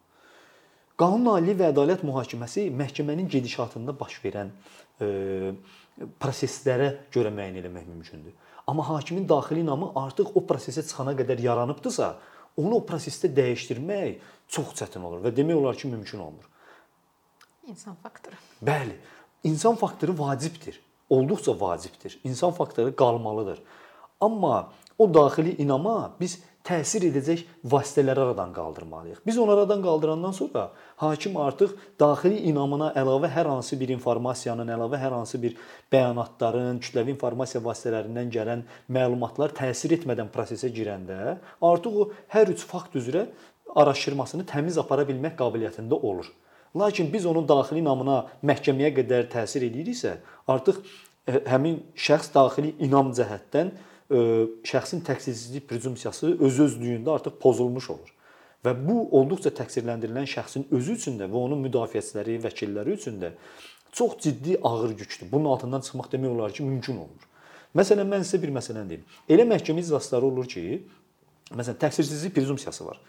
Qanun 0.98 1.28
Ali 1.30 1.54
və 1.54 1.70
Ədalət 1.72 2.02
mühakiməsi 2.06 2.68
məhkəmənin 2.74 3.28
gedişatında 3.30 3.94
baş 4.00 4.16
verən 4.24 4.50
e, 5.00 5.52
proseslərə 6.18 6.88
görə 7.14 7.30
müəyyən 7.34 7.60
etmək 7.62 7.86
mümkündür. 7.86 8.34
Amma 8.66 8.88
hakimin 8.88 9.28
daxili 9.28 9.62
inamı 9.62 9.92
artıq 9.96 10.34
o 10.34 10.42
prosesə 10.48 10.82
çıxana 10.88 11.14
qədər 11.20 11.40
yaranıbdısa, 11.44 12.10
onu 12.58 12.80
o 12.80 12.82
prosesdə 12.84 13.30
dəyişdirmək 13.36 14.18
çox 14.50 14.74
çətin 14.80 15.06
olur 15.06 15.22
və 15.22 15.32
demək 15.36 15.60
olar 15.60 15.78
ki, 15.78 15.88
mümkün 15.88 16.18
olmur. 16.18 16.50
İnsan 17.68 17.94
faktoru. 18.02 18.34
Bəli, 18.66 18.96
insan 19.44 19.76
faktoru 19.76 20.18
vacibdir. 20.18 20.80
Olduqca 21.10 21.60
vacibdir. 21.60 22.20
İnsan 22.24 22.50
faktoru 22.50 22.96
qalmalıdır. 22.96 23.62
Amma 24.20 24.68
o 24.98 25.14
daxili 25.14 25.54
inama 25.62 26.12
biz 26.20 26.38
təsir 26.68 27.06
edəcək 27.08 27.44
vasitələri 27.64 28.20
aradan 28.20 28.50
qaldırmalıyıq. 28.52 29.20
Biz 29.26 29.38
onu 29.38 29.52
aradan 29.54 29.82
qaldırandan 29.82 30.34
sonra 30.36 30.70
hakim 30.96 31.36
artıq 31.36 31.72
daxili 32.00 32.42
inamına 32.50 32.90
əlavə 32.98 33.30
hər 33.32 33.48
hansı 33.48 33.78
bir 33.80 33.92
informasiyanın, 33.94 34.68
əlavə 34.76 35.00
hər 35.00 35.14
hansı 35.16 35.40
bir 35.42 35.56
bəyanatların, 35.92 36.80
kütləvi 36.84 37.14
informasiya 37.14 37.62
vasitələrindən 37.64 38.32
gələn 38.34 38.66
məlumatlar 38.92 39.54
təsir 39.56 39.96
etmədən 39.96 40.32
prosesə 40.34 40.72
girəndə 40.74 41.38
artıq 41.62 42.02
o 42.02 42.10
hər 42.34 42.52
üç 42.52 42.66
fakt 42.68 42.98
üzrə 43.00 43.28
araşdırmasını 43.76 44.44
təmiz 44.48 44.78
apara 44.82 45.06
bilmək 45.08 45.38
qabiliyyətində 45.40 45.96
olur. 46.02 46.28
Lakin 46.76 47.12
biz 47.12 47.26
onun 47.26 47.46
daxili 47.48 47.80
inamına 47.80 48.24
məhkəməyə 48.44 48.92
qədər 48.98 49.28
təsir 49.32 49.64
ediriksə, 49.70 50.18
artıq 50.48 50.82
e, 51.24 51.40
həmin 51.48 51.78
şəxs 51.96 52.34
daxili 52.34 52.74
inam 52.84 53.14
cəhətdən 53.16 53.72
şəxsin 54.10 55.02
təqsirsizlik 55.04 55.68
prezumpsiyası 55.68 56.36
öz-özlüyündə 56.40 57.10
artıq 57.18 57.36
pozulmuş 57.42 57.90
olur. 57.90 58.14
Və 58.64 58.72
bu 58.74 59.02
olduqca 59.14 59.52
təqsirləndirilən 59.54 60.26
şəxsin 60.26 60.68
özü 60.74 60.94
üçün 60.98 61.18
də 61.20 61.28
və 61.30 61.42
onun 61.46 61.60
müdafiəçiləri, 61.66 62.38
vəkilləri 62.42 62.96
üçün 62.96 63.20
də 63.20 63.32
çox 63.92 64.18
ciddi 64.24 64.58
ağır 64.62 64.90
yükdür. 64.90 65.28
Bunun 65.32 65.50
altından 65.52 65.80
çıxmaq 65.80 66.08
demək 66.12 66.28
olar 66.28 66.52
ki, 66.52 66.62
mümkün 66.62 66.96
olmur. 67.04 67.28
Məsələn, 67.76 68.08
mən 68.08 68.24
sizə 68.24 68.40
bir 68.42 68.52
məsələni 68.56 68.88
deyim. 68.88 69.04
Elə 69.28 69.44
məhkəmə 69.48 69.84
iclasları 69.84 70.26
olur 70.26 70.48
ki, 70.48 70.64
məsələn, 71.52 71.78
təqsirsizlik 71.84 72.34
prezumpsiyası 72.34 72.86
var. 72.86 73.00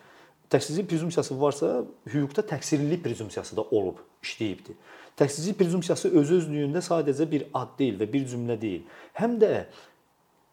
Təqsirsizlik 0.50 0.90
prezumpsiyası 0.90 1.42
varsa, 1.42 1.74
hüquqda 2.14 2.46
təqsirlilik 2.54 3.04
prezumpsiyası 3.04 3.58
da 3.58 3.64
olub, 3.64 4.00
işləyibdi. 4.24 4.76
Təqsirsizlik 5.20 5.58
prezumpsiyası 5.60 6.10
öz-özlüyündə 6.22 6.82
sadəcə 6.86 7.28
bir 7.32 7.46
ad 7.54 7.76
deyil 7.80 8.00
və 8.00 8.08
bir 8.14 8.26
cümlə 8.30 8.56
deyil. 8.62 8.86
Həm 9.20 9.38
də 9.42 9.52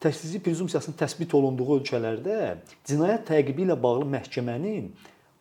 təşxisi 0.00 0.40
prezumpsiyasının 0.44 0.96
təsbit 1.00 1.35
olunduğu 1.35 1.78
ölkələrdə 1.78 2.56
cinayət 2.88 3.26
təqibi 3.30 3.64
ilə 3.64 3.76
bağlı 3.82 4.09
məhkəmənin 4.12 4.90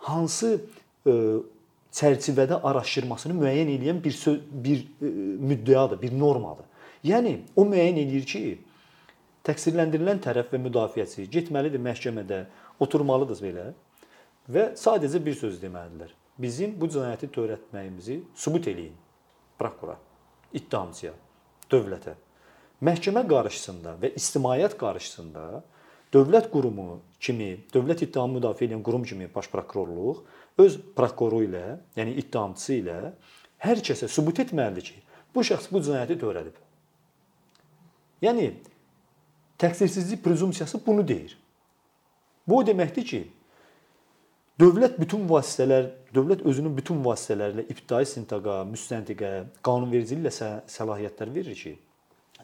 hansı 0.08 0.52
e, 0.56 1.16
çərçivədə 1.96 2.62
araşdırmasını 2.64 3.36
müəyyən 3.40 3.72
edən 3.76 4.02
bir 4.04 4.16
söz, 4.16 4.40
bir 4.52 4.86
e, 5.02 5.12
müddəadır, 5.52 6.02
bir 6.02 6.16
normadır. 6.20 6.68
Yəni 7.06 7.38
o 7.56 7.66
müəyyən 7.68 8.00
eləyir 8.02 8.28
ki, 8.30 8.44
təqsirləndirilən 9.46 10.22
tərəf 10.24 10.52
və 10.54 10.62
müdafiəçi 10.64 11.28
getməlidir 11.32 11.84
məhkəmədə, 11.86 12.46
oturmalıdır 12.82 13.42
belə 13.46 13.66
və 14.52 14.72
sadəcə 14.80 15.22
bir 15.26 15.38
söz 15.38 15.60
deməlidirlər. 15.62 16.14
Bizim 16.42 16.74
bu 16.80 16.90
cinayəti 16.92 17.30
törətməyimizi 17.32 18.20
sübut 18.36 18.68
eləyin 18.68 18.96
prokurora, 19.60 19.96
ittihamçıya, 20.54 21.14
dövlətə. 21.72 22.16
Məhkəmə 22.86 23.24
qarşısında 23.30 23.96
və 24.02 24.12
ictimaiyyət 24.20 24.76
qarşısında 24.78 25.46
dövlət 26.14 26.52
qurumu 26.52 27.00
kimi, 27.20 27.56
dövlət 27.74 28.04
ittihamı 28.06 28.38
müdafiə 28.38 28.70
edən 28.70 28.84
qurum 28.86 29.06
kimi 29.08 29.30
baş 29.34 29.50
prokurorluq 29.54 30.22
öz 30.62 30.78
prokuroru 30.96 31.48
ilə, 31.48 31.64
yəni 31.98 32.14
ittihamçısı 32.22 32.78
ilə 32.82 33.00
hər 33.66 33.82
kəsə 33.88 34.10
sübut 34.12 34.44
etməlidir 34.44 34.92
ki, 34.92 35.00
bu 35.34 35.44
şəxs 35.48 35.72
bu 35.72 35.82
cinayəti 35.88 36.20
törədib. 36.22 36.60
Yəni 38.24 38.52
təqsirsizlik 39.62 40.24
prezumpsiyası 40.24 40.80
bunu 40.86 41.08
deyir. 41.08 41.38
Bu 42.48 42.60
o 42.60 42.68
deməkdir 42.68 43.08
ki, 43.08 43.22
dövlət 44.62 45.00
bütün 45.02 45.26
vasitələr, 45.30 45.90
dövlət 46.14 46.46
özünün 46.46 46.78
bütün 46.78 47.02
vasitələrlə 47.04 47.66
ibtidai 47.66 48.04
istintaqa, 48.06 48.62
müstəntiqə, 48.70 49.32
qanunvericiliklə 49.66 50.32
səlahiyyətlər 50.70 51.34
verir 51.36 51.60
ki, 51.60 51.76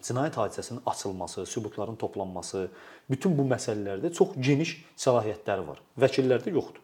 cinayət 0.04 0.38
hadisəsinin 0.40 0.82
açılması, 0.86 1.46
sübutların 1.46 1.96
toplanması, 1.96 2.68
bütün 3.10 3.38
bu 3.38 3.46
məsələlərdə 3.50 4.14
çox 4.14 4.36
geniş 4.38 4.78
səlahiyyətləri 4.98 5.68
var. 5.68 5.82
Vəkillərdə 6.00 6.54
yoxdur. 6.56 6.82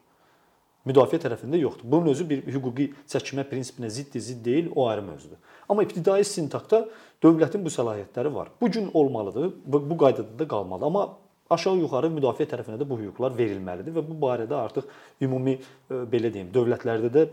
Müdafiə 0.88 1.20
tərəfində 1.20 1.60
yoxdur. 1.60 1.90
Bunun 1.92 2.14
özü 2.14 2.26
bir 2.30 2.46
hüquqi 2.48 2.92
çəkmə 3.12 3.44
prinsipinə 3.50 3.90
ziddir, 3.92 4.24
zidd 4.24 4.44
deyil, 4.46 4.70
o 4.76 4.88
ayrı 4.88 5.04
mövzudur. 5.04 5.40
Amma 5.68 5.84
ibtidai 5.84 6.22
istintaqda 6.24 6.86
dövlətin 7.24 7.66
bu 7.66 7.74
səlahiyyətləri 7.74 8.34
var. 8.34 8.52
Bu 8.62 8.72
gün 8.72 8.90
olmalıdır, 8.94 9.52
bu, 9.66 9.98
qaydada 9.98 10.40
da 10.40 10.48
qalmalıdır. 10.48 10.88
Amma 10.88 11.18
aşağı-yuxarı 11.54 12.10
müdafiə 12.12 12.48
tərəfinə 12.52 12.78
də 12.80 12.88
bu 12.88 12.98
hüquqlar 13.00 13.36
verilməlidir 13.38 13.96
və 13.96 14.04
bu 14.08 14.18
barədə 14.22 14.56
artıq 14.58 14.88
ümumi 15.24 15.56
e, 15.58 16.00
belə 16.12 16.32
deyim, 16.34 16.50
dövlətlərdə 16.56 17.12
də 17.14 17.26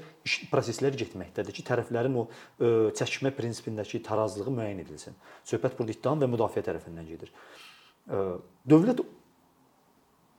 proseslər 0.53 0.96
getməkdədir 1.00 1.57
ki, 1.57 1.64
tərəflərin 1.66 2.18
o 2.20 2.27
e, 2.27 2.72
çəkmə 2.98 3.35
prinsipindəki 3.37 4.03
tarazlığı 4.07 4.55
müəyyən 4.55 4.85
edilsin. 4.85 5.18
Söhbət 5.48 5.79
burada 5.79 5.96
ittiham 5.96 6.22
və 6.22 6.31
müdafiə 6.37 6.64
tərəfindən 6.66 7.09
gedir. 7.11 7.33
E, 8.09 8.24
dövlət 8.70 9.03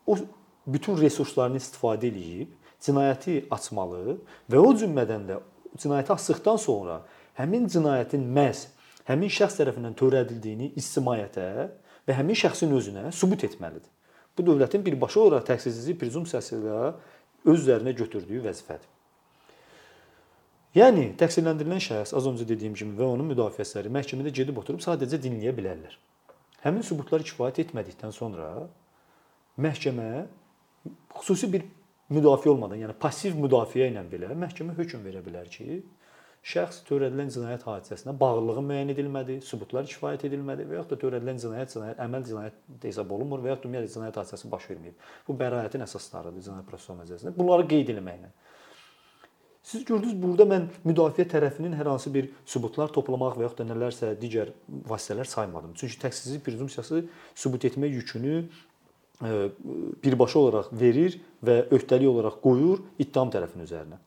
o 0.06 0.18
bütün 0.66 0.98
resurslarını 1.02 1.60
istifadə 1.62 2.10
edib 2.10 2.54
cinayəti 2.86 3.44
açmalı 3.54 4.20
və 4.52 4.62
o 4.62 4.72
cümlədən 4.78 5.28
də 5.30 5.42
cinayəti 5.82 6.14
açdıqdan 6.16 6.62
sonra 6.62 7.02
həmin 7.40 7.68
cinayətin 7.72 8.24
məhz 8.36 8.68
həmin 9.10 9.32
şəxs 9.32 9.60
tərəfindən 9.60 9.98
törədildiyini 10.00 10.72
ictimaiyyətə 10.80 11.50
və 12.08 12.18
həmin 12.20 12.38
şəxsin 12.38 12.74
özünə 12.76 13.12
sübut 13.16 13.46
etməlidir. 13.48 13.92
Bu 14.38 14.44
dövlətin 14.46 14.84
birbaşa 14.86 15.20
olaraq 15.20 15.48
təqsirsizlik 15.48 16.00
prezumpsiyası 16.02 16.58
ilə 16.60 16.80
öz 17.46 17.62
üzərinə 17.62 17.94
götürdüyü 17.96 18.44
vəzifədir. 18.46 18.90
Yəni 20.76 21.14
təqsirləndirilən 21.20 21.80
şəxs 21.80 22.12
az 22.18 22.26
öncə 22.28 22.48
dediyim 22.50 22.74
kimi 22.76 22.98
və 22.98 23.08
onun 23.14 23.30
müdafiəçiləri 23.32 23.94
məhkəmədə 23.96 24.34
gedib 24.36 24.58
oturub 24.60 24.84
sadəcə 24.84 25.22
dinləyə 25.24 25.54
bilərlər. 25.56 25.94
Həmin 26.66 26.84
sübutlar 26.84 27.24
kifayət 27.24 27.62
etmədikdən 27.64 28.12
sonra 28.12 28.50
məhkəmə 29.62 30.10
xüsusi 31.16 31.48
bir 31.54 31.64
müdafiə 32.12 32.52
olmadan, 32.52 32.82
yəni 32.84 32.98
passiv 33.00 33.38
müdafiə 33.40 33.88
ilə 33.94 34.04
belə 34.12 34.36
məhkəmə 34.36 34.76
hökm 34.76 35.06
verə 35.06 35.24
bilər 35.24 35.48
ki, 35.54 35.80
şəxs 36.46 36.84
törədilən 36.86 37.32
cinayət 37.34 37.64
hadisəsinə 37.66 38.14
bağlılığı 38.22 38.62
müəyyən 38.68 38.92
edilmədi, 38.94 39.40
sübutlar 39.42 39.88
kifayət 39.90 40.28
edilmədi 40.28 40.68
və 40.70 40.78
yaxud 40.78 40.94
da 40.94 41.00
törədilən 41.02 41.40
cinayət 41.42 41.74
cinayət 41.74 42.02
əməl 42.06 42.28
cinayət 42.28 42.86
hesab 42.86 43.14
olunmur 43.18 43.42
və 43.42 43.54
yaxud 43.54 43.66
ümumiyyətlə 43.66 43.94
cinayət 43.96 44.20
hadisəsi 44.22 44.52
baş 44.52 44.68
verməyib. 44.70 45.08
Bu 45.26 45.38
bəraətin 45.40 45.86
əsaslarıdır 45.88 46.46
cinayət 46.46 46.70
prosessual 46.70 47.00
məcəlləsində. 47.02 47.34
Bunları 47.40 47.66
qeyd 47.72 47.90
etməklə. 47.96 48.30
Siz 49.66 49.82
gördünüz 49.90 50.14
burada 50.22 50.46
mən 50.46 50.68
müdafiə 50.86 51.26
tərəfinin 51.26 51.74
hər 51.74 51.88
hansı 51.90 52.12
bir 52.14 52.28
sübutlar 52.46 52.92
toplamaq 52.94 53.40
və 53.40 53.48
yaxud 53.48 53.64
da 53.64 53.66
nələrsə 53.72 54.12
digər 54.22 54.52
vasitələr 54.86 55.26
saymadım. 55.26 55.72
Çünki 55.80 55.98
təqsirsizlik 56.04 56.46
prezumpsiyası 56.46 57.02
sübut 57.34 57.66
etmə 57.66 57.90
yükünü 57.90 58.36
e, 58.46 59.32
birbaşa 60.06 60.44
olaraq 60.44 60.70
verir 60.70 61.18
və 61.42 61.64
öhdəlik 61.74 62.12
olaraq 62.12 62.38
qoyur 62.46 62.86
ittiham 63.02 63.34
tərəfinin 63.34 63.66
üzərinə. 63.66 63.98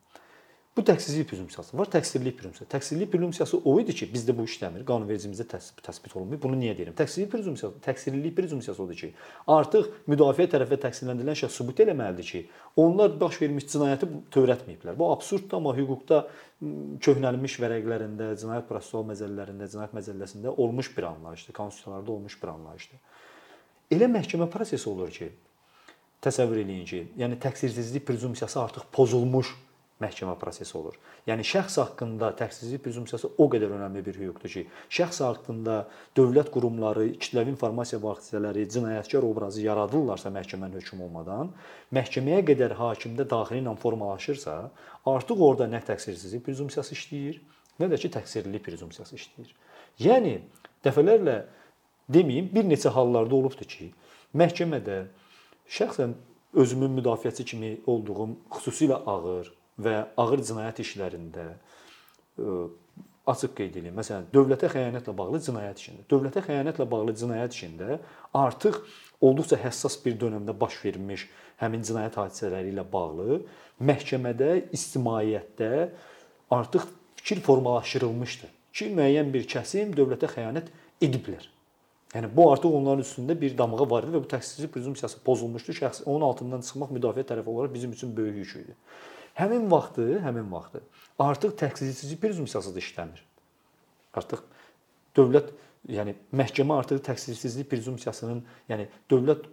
Bu 0.79 0.83
təqsirlik 0.87 1.27
prezumpsiyası 1.27 1.79
var, 1.79 1.89
təqsirlik 1.91 2.37
prezumpsiyası. 2.39 2.71
Təqsirlik 2.71 3.09
prezumpsiyası 3.11 3.59
o 3.67 3.73
idi 3.83 3.97
ki, 3.99 4.07
bizdə 4.13 4.31
bu 4.39 4.45
işləmir, 4.47 4.85
qanunvericimizdə 4.87 5.49
təsbit, 5.51 5.83
təsbit 5.83 6.15
olunmur. 6.15 6.39
Bunu 6.45 6.55
niyə 6.61 6.77
deyirəm? 6.79 6.95
Təqsirlik 7.01 7.33
prezumpsiyası, 7.33 7.81
təqsirlilik 7.83 8.37
prezumpsiyası 8.37 8.85
odur 8.85 9.01
ki, 9.01 9.11
artıq 9.51 9.89
müdafiə 10.07 10.47
tərəfi 10.53 10.79
təqsirləndirilən 10.85 11.41
şəxs 11.43 11.59
sübut 11.59 11.83
eləməlidir 11.83 12.31
ki, 12.31 12.45
onlar 12.79 13.19
baş 13.19 13.41
vermiş 13.43 13.67
cinayəti 13.75 14.13
törətməyiblər. 14.39 14.95
Bu 15.03 15.11
absurddur, 15.17 15.59
amma 15.59 15.75
hüquqda 15.75 16.23
köhnəlmiş 17.03 17.59
vərəqlərində, 17.67 18.33
cinayət 18.39 18.71
prosessual 18.71 19.11
məcəllələrində, 19.11 19.67
cinayət 19.75 19.99
məcəlləsində 19.99 20.55
olmuş 20.55 20.95
bir 20.95 21.11
anlayışdır, 21.11 21.59
konstitusiyalarda 21.59 22.19
olmuş 22.21 22.39
bir 22.39 22.55
anlayışdır. 22.55 23.07
Elə 23.99 24.15
məhkəmə 24.15 24.47
prosesi 24.55 24.87
olur 24.95 25.11
ki, 25.11 25.33
təsəvvür 26.23 26.63
eləyin 26.63 26.87
ki, 26.87 27.07
yəni 27.19 27.43
təqsirsizlik 27.43 28.07
prezumpsiyası 28.07 28.63
artıq 28.63 28.93
pozulmuş 28.95 29.57
məhkəmə 30.03 30.37
prosesi 30.39 30.77
olur. 30.79 30.95
Yəni 31.27 31.45
şəxs 31.47 31.79
haqqında 31.83 32.31
təqsirsizlik 32.39 32.85
prezumpsiyası 32.85 33.33
o 33.39 33.49
qədər 33.51 33.73
önəmli 33.75 34.03
bir 34.07 34.19
hüquqdur 34.21 34.53
ki, 34.53 34.63
şəxs 34.95 35.21
haqqında 35.25 35.79
dövlət 36.17 36.53
qurumları, 36.55 37.09
kütləvi 37.19 37.53
informasiya 37.55 37.99
vasitələri 38.05 38.67
cinayətkar 38.71 39.27
obrazı 39.27 39.65
yaradırlarsa 39.67 40.31
məhkəmənin 40.35 40.79
hökmü 40.79 41.09
olmadan, 41.09 41.51
məhkəməyə 41.95 42.45
qədər 42.53 42.77
hakimdə 42.79 43.27
daxili 43.31 43.65
ilə 43.65 43.75
formalaşırsa, 43.83 44.57
artıq 45.15 45.45
orada 45.51 45.69
nə 45.73 45.83
təqsirsizlik 45.91 46.47
prezumpsiyası 46.47 46.95
işləyir, 46.95 47.43
nə 47.83 47.91
də 47.91 47.99
ki 47.99 48.13
təqsirlilik 48.15 48.65
prezumpsiyası 48.71 49.19
işləyir. 49.19 49.53
Yəni 49.99 50.39
dəfələrlə 50.87 51.41
deməyim, 52.07 52.53
bir 52.55 52.71
neçə 52.71 52.95
hallarda 52.95 53.35
olubdur 53.35 53.67
ki, 53.67 53.91
məhkəmədə 54.39 55.03
şəxsən 55.75 56.15
özümün 56.59 56.95
müdafiəçi 57.01 57.45
kimi 57.45 57.77
olduğum 57.87 58.37
xüsusilə 58.55 59.03
ağır 59.07 59.58
və 59.79 59.97
ağır 60.19 60.43
cinayət 60.51 60.83
işlərində 60.85 61.47
e, 61.49 62.55
açıq 63.29 63.55
qeyd 63.59 63.77
edeyim. 63.77 63.97
Məsələn, 63.99 64.29
dövlətə 64.33 64.71
xəyanətlə 64.73 65.15
bağlı 65.17 65.41
cinayət 65.45 65.83
işində. 65.83 66.07
Dövlətə 66.11 66.43
xəyanətlə 66.47 66.87
bağlı 66.91 67.15
cinayət 67.21 67.57
işində 67.59 67.99
artıq 68.37 68.81
olduqca 69.25 69.59
həssas 69.61 69.99
bir 70.05 70.17
dövrdə 70.21 70.55
baş 70.61 70.79
vermiş 70.85 71.27
həmin 71.63 71.85
cinayət 71.87 72.19
hadisələri 72.21 72.73
ilə 72.73 72.85
bağlı 72.93 73.43
məhkəmədə, 73.85 74.51
ictimaiyyətdə 74.75 75.73
artıq 76.55 76.87
fikir 77.19 77.43
formalaşdırılmışdı 77.47 78.51
ki, 78.73 78.91
müəyyən 78.95 79.33
bir 79.35 79.47
kəsim 79.51 79.95
dövlətə 79.97 80.31
xəyanət 80.33 80.73
ediblər. 81.03 81.45
Yəni 82.15 82.31
bu 82.33 82.47
artıq 82.53 82.73
onların 82.73 83.05
üstündə 83.05 83.37
bir 83.41 83.53
damğa 83.59 83.85
var 83.91 84.07
idi 84.07 84.15
və 84.17 84.23
bu 84.23 84.31
təqsirsizlik 84.31 84.73
prezumpsiyası 84.73 85.21
pozulmuşdu. 85.27 85.75
Şəxs 85.77 86.07
onun 86.07 86.25
altından 86.31 86.63
çıxmaq 86.65 86.95
müdafiə 86.97 87.27
tərəfi 87.29 87.53
olaraq 87.53 87.75
bizim 87.75 87.93
üçün 87.93 88.15
böyük 88.17 88.39
yük 88.41 88.55
idi. 88.63 88.77
Həmin 89.39 89.71
vaxtı, 89.71 90.19
həmin 90.25 90.51
vaxtı 90.51 90.83
artıq 91.19 91.55
təqsirsizlik 91.59 92.21
prezumpsiyası 92.23 92.75
da 92.75 92.83
işləmir. 92.83 93.23
Artıq 94.19 94.43
dövlət 95.17 95.53
yəni 95.95 96.15
məhkəmə 96.35 96.79
artıq 96.83 97.01
təqsirsizlik 97.07 97.69
prezumpsiyasının, 97.71 98.43
yəni 98.71 98.89
dövlət 99.11 99.47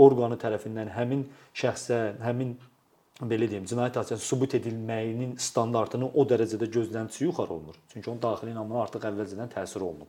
orqanı 0.00 0.38
tərəfindən 0.40 0.92
həmin 0.96 1.26
şəxsə, 1.56 1.98
həmin 2.24 2.56
belə 3.28 3.48
deyim, 3.50 3.68
cinayət 3.68 4.00
hadisəsi 4.00 4.26
sübut 4.26 4.56
edilməyinin 4.58 5.36
standartının 5.40 6.16
o 6.16 6.24
dərəcədə 6.28 6.70
gözləntisi 6.72 7.26
yuxarı 7.26 7.54
olunur. 7.54 7.76
Çünki 7.92 8.10
onun 8.10 8.22
daxili 8.22 8.54
inamına 8.56 8.82
artıq 8.86 9.06
əvvəlcədən 9.10 9.52
təsir 9.52 9.84
olunub. 9.84 10.08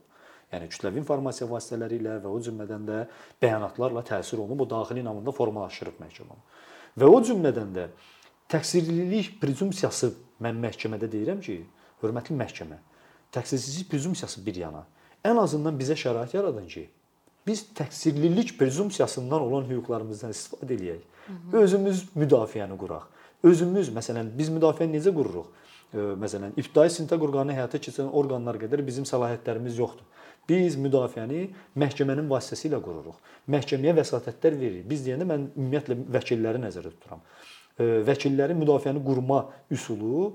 Yəni 0.52 0.68
kütləvi 0.72 1.00
informasiya 1.02 1.48
vasitələri 1.50 2.00
ilə 2.00 2.18
və 2.24 2.32
o 2.32 2.40
cümlədən 2.46 2.88
də 2.88 3.04
bəyanatlarla 3.42 4.04
təsir 4.08 4.40
olunub, 4.40 4.64
o 4.64 4.70
daxili 4.70 5.04
inamında 5.04 5.32
formalaşdırıb 5.34 6.00
məhkəmə. 6.02 6.36
Və 7.00 7.10
o 7.10 7.20
cümlədən 7.28 7.72
də 7.74 7.88
Təqsirlilik 8.52 9.38
prezumpsiyası 9.40 10.10
mən 10.44 10.58
məhkəmədə 10.60 11.08
deyirəm 11.08 11.40
ki, 11.44 11.62
hörmətli 12.02 12.36
məhkəmə, 12.36 12.76
təqsirsizlik 13.32 13.88
prezumpsiyası 13.92 14.42
bir 14.44 14.58
yana, 14.60 14.82
ən 15.24 15.40
azından 15.40 15.78
bizə 15.80 15.96
şərait 15.96 16.34
yaradın 16.36 16.66
ki, 16.68 16.84
biz 17.46 17.64
təqsirlilik 17.76 18.54
prezumpsiyasından 18.58 19.46
olan 19.46 19.64
hüquqlarımızdan 19.70 20.34
istifadə 20.36 20.76
eləyək. 20.76 21.00
Özümüz 21.56 22.04
müdafiəni 22.16 22.76
quraq. 22.80 23.08
Özümüz, 23.44 23.88
məsələn, 23.96 24.28
biz 24.36 24.52
müdafiəni 24.52 24.98
necə 24.98 25.12
qururuq? 25.16 25.48
Məsələn, 25.94 26.52
ibtidai 26.58 26.88
istintaq 26.90 27.24
orqanı 27.24 27.56
həyata 27.56 27.80
keçirən 27.80 28.12
orqanlar 28.20 28.58
qədər 28.60 28.84
bizim 28.84 29.08
səlahiyyətlərimiz 29.08 29.80
yoxdur. 29.80 30.04
Biz 30.48 30.76
müdafiəni 30.84 31.46
məhkəmənin 31.80 32.28
vasitəsilə 32.28 32.80
qururuq. 32.84 33.20
Məhkəməyə 33.52 33.94
vəsatətlər 34.00 34.56
veririk. 34.60 34.88
Biz 34.90 35.04
deyəndə 35.06 35.28
mən 35.28 35.46
ümumiyyətlə 35.54 36.00
vəkilləri 36.16 36.64
nəzərdə 36.64 36.96
tuturam 36.96 37.22
vəkillərin 37.78 38.60
müdafiəni 38.60 39.02
qurma 39.04 39.44
üsulu 39.74 40.28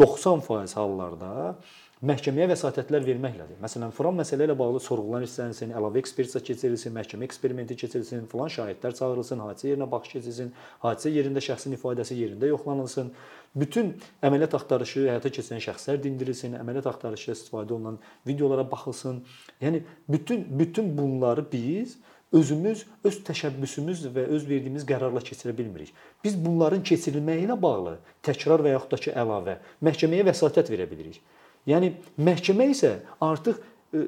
90% 0.00 0.76
hallarda 0.76 1.56
məhkəməyə 2.04 2.50
vəsatətlər 2.50 3.04
verməklədir. 3.06 3.56
Məsələn, 3.62 3.92
filan 3.96 4.18
məsələ 4.18 4.44
ilə 4.44 4.56
bağlı 4.58 4.82
sorğular 4.84 5.24
istənilsin, 5.24 5.70
əlavə 5.78 6.02
ekspertiza 6.02 6.42
keçirilsin, 6.44 6.92
məhkəmə 6.92 7.24
eksperimenti 7.24 7.76
keçirilsin, 7.80 8.26
filan 8.28 8.52
şahidlər 8.52 8.92
çağırılsın, 8.98 9.40
hadisə 9.46 9.70
yerinə 9.70 9.88
baxış 9.90 10.18
keçirilsin, 10.18 10.50
hadisə 10.82 11.12
yerində 11.14 11.42
şəxsin 11.46 11.76
ifadəsi 11.78 12.18
yerində 12.20 12.50
yoxlanılsın. 12.52 13.08
Bütün 13.56 13.94
əməliyyat 14.28 14.58
axtarışı 14.58 15.06
həyata 15.06 15.32
keçirilən 15.32 15.64
şəxslər 15.70 16.02
dindirilsin, 16.04 16.58
əməliyyat 16.60 16.90
axtarışı 16.92 17.32
istifadə 17.32 17.72
olunan 17.78 17.96
videolara 18.28 18.66
baxılsın. 18.70 19.22
Yəni 19.64 19.80
bütün 20.12 20.44
bütün 20.58 20.92
bunları 20.98 21.46
biz 21.52 21.96
özümüz 22.32 22.84
öz 23.04 23.18
təşəbbüsümüz 23.26 24.06
və 24.14 24.26
öz 24.34 24.46
verdiyimiz 24.48 24.84
qərarla 24.88 25.22
keçirə 25.24 25.54
bilmirik. 25.56 25.92
Biz 26.24 26.36
bunların 26.44 26.82
keçirilməyi 26.86 27.46
ilə 27.46 27.56
bağlı 27.62 27.96
təkrar 28.26 28.64
və 28.64 28.74
yaxud 28.74 28.94
da 28.94 29.00
ki, 29.02 29.12
əlavə 29.22 29.58
məhkəməyə 29.86 30.26
vəsatət 30.30 30.70
verə 30.72 30.88
bilirik. 30.90 31.20
Yəni 31.70 31.92
məhkəmə 32.18 32.70
isə 32.72 32.92
artıq 33.22 33.60
e, 33.94 34.06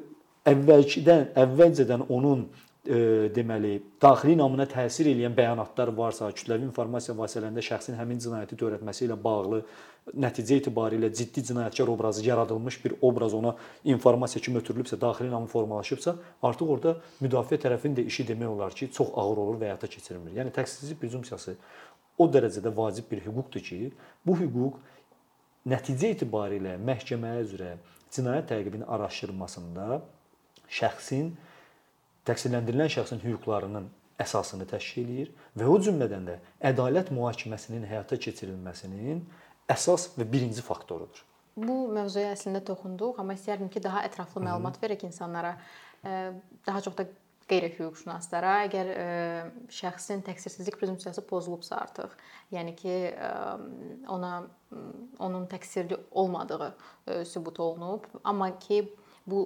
əvvəlkidən, 0.51 1.31
əvvəlcədən 1.43 2.05
onun 2.09 2.47
deməli, 2.85 3.81
daxili 4.01 4.37
namına 4.39 4.65
təsir 4.71 5.09
edən 5.11 5.33
bəyanatlar 5.35 5.91
varsa, 5.95 6.29
kütləvi 6.31 6.63
informasiya 6.69 7.15
vasitələrində 7.17 7.63
şəxsin 7.65 7.97
həmin 7.99 8.21
cinayəti 8.23 8.55
törətməsi 8.59 9.03
ilə 9.05 9.17
bağlı 9.19 9.59
nəticə 10.15 10.57
etibarilə 10.61 11.09
ciddi 11.13 11.43
cinayətkar 11.49 11.91
obrazı 11.91 12.23
yaradılmış 12.25 12.79
bir 12.85 12.95
obraz 13.01 13.33
ona 13.33 13.55
informasiya 13.83 14.41
kimi 14.41 14.61
ötürülübsə, 14.61 14.99
daxili 15.01 15.29
namı 15.29 15.47
formalaşıbsa, 15.51 16.15
artıq 16.41 16.71
orada 16.71 16.95
müdafiə 17.21 17.59
tərəfinin 17.61 17.99
də 17.99 18.05
işi 18.07 18.25
demək 18.31 18.47
olar 18.47 18.73
ki, 18.73 18.89
çox 18.95 19.11
ağır 19.13 19.43
olur 19.43 19.59
və 19.59 19.69
həyata 19.73 19.91
keçirilmir. 19.91 20.39
Yəni 20.39 20.55
təqsirsizlik 20.55 21.01
prezumpsiyası 21.03 21.57
o 22.17 22.29
dərəcədə 22.31 22.71
vacib 22.75 23.11
bir 23.11 23.21
hüquqdur 23.27 23.65
ki, 23.67 23.91
bu 24.25 24.39
hüquq 24.39 24.79
nəticə 25.69 26.15
etibarilə 26.15 26.79
məhkəməyə 26.79 27.43
üzrə 27.43 27.75
cinayət 28.15 28.49
təqibinin 28.55 28.87
araşdırılmasında 28.87 30.01
şəxsin 30.79 31.35
təqsirləndirilən 32.27 32.91
şəxsin 32.91 33.23
hüquqlarının 33.23 33.87
əsasını 34.19 34.67
təşkil 34.67 35.07
edir 35.13 35.31
və 35.57 35.69
o 35.71 35.77
cümlədən 35.79 36.27
də 36.27 36.37
ədalət 36.71 37.13
mühakiməsinin 37.15 37.85
həyata 37.87 38.19
keçirilməsinin 38.19 39.23
əsas 39.71 40.09
və 40.17 40.27
birinci 40.27 40.63
faktorudur. 40.65 41.23
Bu 41.59 41.87
mövzuya 41.91 42.33
əslində 42.35 42.61
toxunduq, 42.65 43.19
amma 43.19 43.35
istərdim 43.35 43.71
ki, 43.71 43.81
daha 43.83 44.03
ətraflı 44.07 44.43
məlumat 44.45 44.77
verək 44.81 45.03
insanlara, 45.07 45.57
daha 46.03 46.81
çox 46.85 46.95
da 46.99 47.05
qeyri-hüquqşünaslara, 47.49 48.53
əgər 48.67 48.91
şəxsin 49.73 50.21
təqsirsizlik 50.27 50.77
prezumpsiyası 50.79 51.23
pozulubsa 51.27 51.79
artıq, 51.81 52.13
yəni 52.53 52.75
ki, 52.79 52.95
ona 54.07 54.33
onun 55.19 55.47
təqsirli 55.51 55.97
olmadığı 56.11 56.71
sübut 57.27 57.59
olunub, 57.59 58.05
amma 58.23 58.51
ki 58.59 58.83
bu 59.31 59.41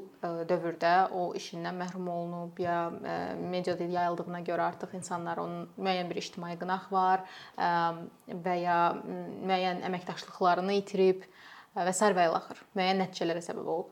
dövrdə 0.50 0.94
o 1.12 1.24
işindən 1.38 1.78
məhrum 1.82 2.08
olunub 2.10 2.60
ya 2.62 2.78
mediada 3.40 3.84
yayıldığına 3.84 4.42
görə 4.48 4.70
artıq 4.70 4.96
insanlar 5.00 5.42
onun 5.44 5.68
müəyyən 5.78 6.10
bir 6.12 6.22
ictimai 6.22 6.54
qınaq 6.62 6.88
var 6.92 7.26
və 8.48 8.56
ya 8.62 8.78
müəyyən 9.04 9.84
əməkdaşlıqlarını 9.90 10.80
itirib 10.80 11.28
və 11.76 11.94
sair 11.94 12.16
və 12.18 12.30
ilaxır 12.30 12.64
müəyyən 12.78 13.04
nəticələrə 13.06 13.44
səbəb 13.46 13.70
olub. 13.76 13.92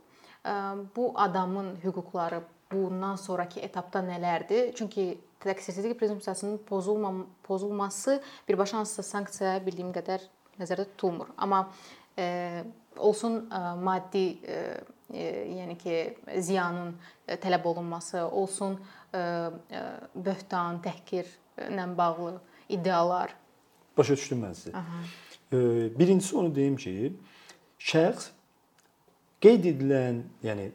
Bu 0.95 1.11
adamın 1.15 1.75
hüquqları 1.83 2.41
bundan 2.71 3.15
sonrakı 3.15 3.59
etapda 3.59 4.01
nələrdir? 4.05 4.71
Çünki 4.75 5.17
təqsirsizlik 5.43 5.97
prezumpsiyasının 5.99 6.57
pozulmam 6.67 7.25
pozulması 7.43 8.21
birbaşa 8.47 8.77
hansısa 8.77 9.03
sanksiya 9.03 9.57
bildiyim 9.65 9.91
qədər 9.95 10.23
nəzərdə 10.59 10.85
tutulmur. 10.93 11.33
Amma 11.37 11.65
e, 12.17 12.63
olsun 12.97 13.49
e, 13.51 13.59
maddi 13.83 14.25
e, 14.43 14.53
e, 14.53 14.81
yəni 15.13 15.77
ki, 15.77 16.17
ziyanın 16.37 16.95
tələb 17.27 17.65
olunması, 17.67 18.25
olsun 18.25 18.79
e, 19.13 19.17
e, 19.17 19.81
böhtan, 20.15 20.81
təhqirlə 20.85 21.87
bağlı 21.97 22.35
iddialar. 22.69 23.35
Başa 23.97 24.15
düşdüm 24.15 24.43
mən 24.43 24.53
sizi. 24.55 24.75
Aha. 24.77 25.03
Birincisi 25.99 26.37
onu 26.37 26.55
deyim 26.55 26.77
ki, 26.79 27.13
şəxs 27.79 28.29
qeyd 29.43 29.65
edilən, 29.73 30.21
yəni 30.43 30.69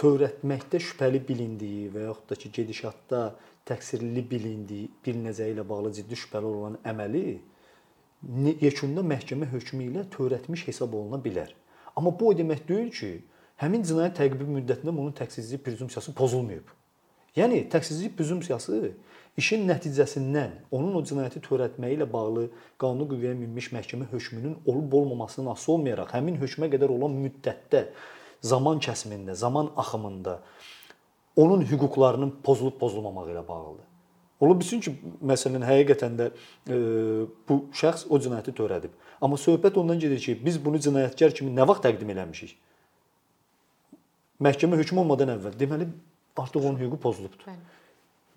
törətməkdə 0.00 0.80
şübhəli 0.80 1.22
bilindiyi 1.28 1.88
və 1.94 2.08
yaxud 2.08 2.30
da 2.30 2.36
ki, 2.42 2.52
gedişatda 2.52 3.22
təqsirli 3.68 4.24
bilindiyi 4.30 4.90
bir 5.06 5.16
nəzəri 5.24 5.56
ilə 5.56 5.64
bağlı 5.68 5.92
ciddi 6.00 6.18
şübhəli 6.18 6.52
olan 6.52 6.78
əməli 6.92 7.24
yekunda 8.60 9.04
məhkəmə 9.06 9.48
hökmü 9.52 9.88
ilə 9.90 10.04
törətmiş 10.12 10.66
hesab 10.68 10.94
oluna 10.94 11.20
bilər. 11.24 11.52
Amma 11.96 12.12
bu 12.20 12.28
o 12.30 12.36
demək 12.36 12.66
deyil 12.68 12.90
ki, 12.92 13.12
həmin 13.60 13.84
cinayət 13.86 14.18
təqibi 14.20 14.46
müddətində 14.48 14.92
onun 14.92 15.12
təqsirsizlik 15.16 15.64
prezumpsiyası 15.66 16.14
pozulmayıb. 16.16 16.68
Yəni 17.36 17.66
təqsirsizlik 17.70 18.16
prezumpsiyası 18.18 18.78
işin 19.38 19.66
nəticəsindən 19.68 20.56
onun 20.74 20.96
o 20.98 21.02
cinayəti 21.06 21.42
törətməyi 21.44 21.98
ilə 21.98 22.08
bağlı 22.10 22.48
qanuni 22.80 23.06
qüvvəyə 23.12 23.36
minmiş 23.38 23.70
məhkəmə 23.76 24.08
hökmünün 24.10 24.56
olub-olmamasından 24.66 25.52
asılı 25.52 25.76
olmayaraq 25.76 26.16
həmin 26.16 26.40
hökmə 26.40 26.70
qədər 26.72 26.90
olan 26.90 27.14
müddətdə 27.20 27.84
zaman 28.42 28.80
kəsimində, 28.82 29.34
zaman 29.34 29.70
axımında 29.76 30.40
onun 31.36 31.62
hüquqlarının 31.62 32.34
pozulub-pozulmamağı 32.44 33.30
ilə 33.30 33.48
bağlıdır. 33.48 33.86
Ola 34.40 34.56
bilsin 34.56 34.80
ki, 34.80 34.94
məsələn, 35.20 35.62
həqiqətən 35.68 36.16
də 36.16 36.26
e, 36.32 36.76
bu 37.48 37.58
şəxs 37.76 38.06
o 38.08 38.18
cinayəti 38.24 38.54
törədib. 38.56 38.94
Amma 39.20 39.36
söhbət 39.36 39.76
ondan 39.76 40.00
gedir 40.00 40.18
ki, 40.18 40.38
biz 40.44 40.56
bunu 40.64 40.80
cinayətkar 40.80 41.34
kimi 41.36 41.52
nə 41.52 41.66
vaxt 41.68 41.84
təqdim 41.84 42.12
eləmişik? 42.16 42.56
Məhkəmə 44.40 44.78
hökm 44.80 45.02
olmadan 45.02 45.34
əvvəl. 45.36 45.58
Deməli, 45.60 45.90
artıq 46.40 46.64
onun 46.64 46.80
hüququ 46.80 47.00
pozulubdur. 47.02 47.46
Bəli 47.48 47.80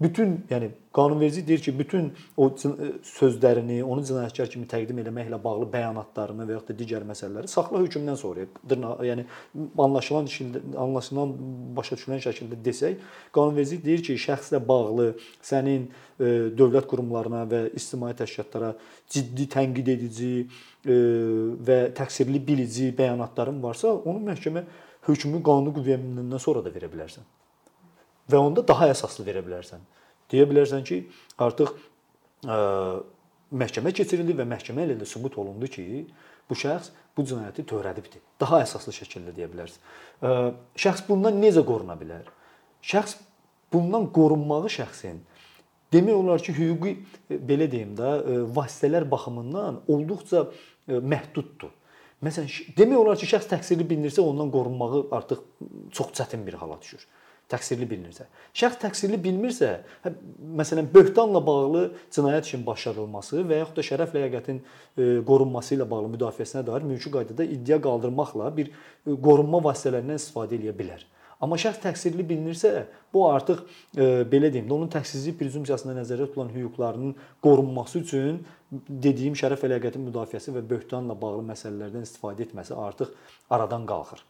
bütün, 0.04 0.46
yəni 0.50 0.70
qanunverici 0.94 1.48
deyir 1.48 1.60
ki, 1.60 1.80
bütün 1.80 2.14
o 2.38 2.48
e, 2.50 2.90
sözlərini, 3.08 3.80
onu 3.84 4.04
cinayətkar 4.08 4.50
kimi 4.52 4.68
təqdim 4.70 5.00
etməklə 5.04 5.40
bağlı 5.44 5.68
bəyanatlarını 5.74 6.48
və 6.50 6.58
ya 6.58 6.62
da 6.68 6.76
digər 6.80 7.06
məsələləri 7.08 7.50
saxla 7.52 7.82
hökmdən 7.84 8.18
sonra, 8.20 8.46
yəni 9.08 9.26
anlaşılan 9.86 10.30
anlaşılan 10.86 11.36
başa 11.78 11.98
düşülən 12.00 12.24
şəkildə 12.26 12.60
desək, 12.66 13.02
qanunverici 13.36 13.80
deyir 13.86 14.06
ki, 14.06 14.18
şəxslə 14.28 14.62
bağlı 14.68 15.12
sənin 15.42 15.88
e, 15.88 16.32
dövlət 16.58 16.90
qurumlarına 16.92 17.46
və 17.52 17.66
ictimai 17.78 18.14
təşkilatlara 18.20 18.74
ciddi 19.14 19.48
tənqid 19.56 19.94
edici 19.98 20.32
e, 20.42 20.98
və 21.70 21.80
təqsirli 21.98 22.42
bilici 22.48 22.92
bəyanatların 22.98 23.62
varsa, 23.64 23.94
onu 23.94 24.26
məhkəmə 24.32 24.66
hökmü 25.08 25.42
qanuni 25.44 25.74
qüvvəyə 25.78 26.00
minəndən 26.02 26.42
sonra 26.42 26.64
da 26.66 26.72
verə 26.74 26.90
bilərsən 26.92 27.26
və 28.32 28.40
onda 28.40 28.64
daha 28.68 28.88
əsaslı 28.94 29.26
verə 29.28 29.42
bilərsən. 29.46 29.82
Deyə 30.32 30.46
bilərsən 30.50 30.86
ki, 30.88 31.00
artıq 31.44 31.74
ə, 32.48 32.58
məhkəmə 33.54 33.92
keçirildi 33.96 34.36
və 34.38 34.46
məhkəmə 34.50 34.88
ilə 34.88 34.96
də 35.02 35.08
sübut 35.10 35.36
olundu 35.42 35.68
ki, 35.72 36.06
bu 36.50 36.58
şəxs 36.58 36.94
bu 37.18 37.26
cinayəti 37.28 37.66
törədibdi. 37.70 38.22
Daha 38.42 38.64
əsaslı 38.64 38.96
şəkildə 38.96 39.36
deyə 39.36 39.50
bilərsən. 39.52 40.56
Şəxs 40.80 41.06
bundan 41.10 41.38
necə 41.42 41.62
qoruna 41.68 41.98
bilər? 42.00 42.32
Şəxs 42.84 43.20
bundan 43.74 44.10
qorunmağı 44.16 44.72
şəxsin 44.74 45.22
demək 45.94 46.18
olar 46.18 46.42
ki, 46.42 46.56
hüquqi 46.58 46.96
belə 47.30 47.68
deyim 47.70 47.94
də, 47.98 48.10
vasitələr 48.56 49.06
baxımından 49.12 49.84
olduqca 49.88 50.48
məhduddur. 50.88 51.70
Məsələn, 52.24 52.50
demək 52.78 53.02
olar 53.02 53.20
ki, 53.20 53.28
şəxs 53.34 53.50
təqsirli 53.52 53.86
bilinirsə, 53.90 54.24
ondan 54.24 54.52
qorunmağı 54.54 55.08
artıq 55.18 55.44
çox 55.92 56.14
çətin 56.20 56.46
bir 56.48 56.60
hala 56.62 56.80
düşür 56.82 57.04
təqsirli 57.52 57.88
bilinirsə. 57.90 58.28
Şəxs 58.58 58.80
təqsirli 58.82 59.20
bilmirsə, 59.22 59.72
hə, 60.06 60.12
məsələn, 60.62 60.88
böhtanla 60.94 61.42
bağlı 61.46 61.84
cinayət 62.14 62.50
işinin 62.50 62.66
başladılması 62.68 63.44
və 63.50 63.60
yaxud 63.62 63.80
da 63.80 63.86
şərəf 63.90 64.14
ləyaqətin 64.18 64.62
e, 64.62 65.08
qorunması 65.28 65.76
ilə 65.78 65.88
bağlı 65.90 66.14
müdafiəsinə 66.16 66.64
dair 66.68 66.88
mülki 66.88 67.12
qaydada 67.14 67.46
iddia 67.56 67.80
qaldırmaqla 67.84 68.52
bir 68.58 68.72
e, 68.72 69.18
qorunma 69.28 69.62
vasitələrindən 69.68 70.22
istifadə 70.22 70.58
edə 70.60 70.76
bilər. 70.80 71.04
Amma 71.44 71.58
şəxs 71.60 71.82
təqsirli 71.84 72.24
bilinirsə, 72.28 72.86
bu 73.14 73.26
artıq 73.28 73.64
e, 73.98 74.24
belə 74.32 74.52
deyim, 74.54 74.70
onun 74.72 74.92
təqsirsizlik 74.94 75.36
prezumpsiyasında 75.42 75.98
nəzərdə 76.00 76.30
tutulan 76.30 76.54
hüquqlarının 76.56 77.16
qorunması 77.44 78.00
üçün 78.00 78.44
dediyim 79.08 79.36
şərəf 79.38 79.66
ləyaqətin 79.68 80.06
müdafiəsi 80.08 80.54
və 80.56 80.64
böhtanla 80.70 81.18
bağlı 81.20 81.44
məsələlərdən 81.52 82.08
istifadə 82.08 82.48
etməsi 82.48 82.78
artıq 82.88 83.12
aradan 83.54 83.90
qalxır 83.90 84.24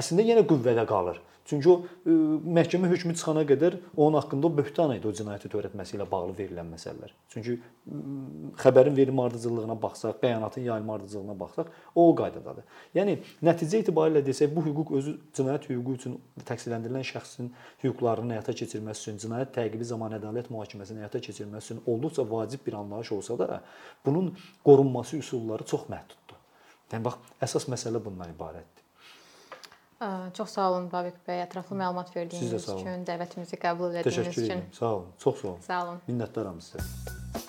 əslində 0.00 0.26
yenə 0.32 0.46
qüvvədə 0.48 0.86
qalır. 0.88 1.20
Çünki 1.50 1.66
o 1.66 1.74
ə, 1.80 2.14
məhkəmə 2.54 2.86
hökmü 2.92 3.14
çıxana 3.16 3.42
qədər 3.48 3.78
onun 3.96 4.20
haqqında 4.20 4.50
böhtan 4.54 4.92
idi 4.94 5.08
o 5.08 5.10
cinayəti 5.16 5.48
törətməsi 5.50 5.96
ilə 5.96 6.04
bağlı 6.06 6.34
verilən 6.36 6.68
məsələlər. 6.70 7.14
Çünki 7.32 7.56
ə, 7.56 8.00
xəbərin 8.60 8.94
verilmə 8.94 9.24
ardıcıllığına 9.26 9.74
baxsaq, 9.82 10.20
bəyanatın 10.22 10.66
yayılma 10.68 10.94
ardıcıllığına 11.00 11.36
baxsaq, 11.40 11.72
o 11.94 12.04
o 12.10 12.14
qaydadadır. 12.20 12.68
Yəni 12.94 13.16
nəticə 13.48 13.80
etibarilə 13.82 14.22
desək, 14.26 14.52
bu 14.54 14.62
hüquq 14.68 14.92
özü 15.00 15.14
cinayət 15.38 15.66
hüququ 15.72 15.96
üçün 15.98 16.18
təqsirləndirilən 16.46 17.06
şəxsin 17.08 17.50
hüquqlarının 17.82 18.36
həyata 18.36 18.54
keçirilməsi 18.60 19.06
üçün, 19.06 19.18
cinayət 19.24 19.54
təqibi 19.56 19.88
zamanı 19.88 20.20
ədalət 20.20 20.52
mühakiməsinin 20.54 21.02
həyata 21.02 21.22
keçirilməsi 21.24 21.72
üçün 21.72 21.82
olduqca 21.86 22.28
vacib 22.30 22.62
bir 22.66 22.78
anlayış 22.84 23.12
olsa 23.16 23.38
da, 23.40 23.62
bunun 24.06 24.36
qorunması 24.64 25.16
üsulları 25.24 25.66
çox 25.72 25.88
məhduddur. 25.90 26.38
Yəni 26.92 27.08
bax, 27.08 27.18
əsas 27.48 27.66
məsələ 27.72 28.04
bundan 28.04 28.30
ibarətdir. 28.36 28.79
Çox 30.34 30.50
sağ 30.56 30.70
olun 30.70 30.86
Babik 30.92 31.18
bəy, 31.26 31.42
ətraflı 31.44 31.76
məlumat 31.76 32.14
verdiyiniz 32.14 32.54
üçün, 32.64 33.02
dəvətimizi 33.04 33.58
qəbul 33.60 33.98
etdiyiniz 34.00 34.32
üçün. 34.32 34.32
Təşəkkür 34.32 34.46
edirəm. 34.46 34.62
Sağ 34.78 34.92
olun. 34.96 35.10
Çox 35.20 35.42
sağ 35.42 35.48
olun. 35.48 35.64
Sağ 35.66 35.82
olun. 35.84 36.04
Minnətdaram 36.08 36.62
sizə. 36.64 37.48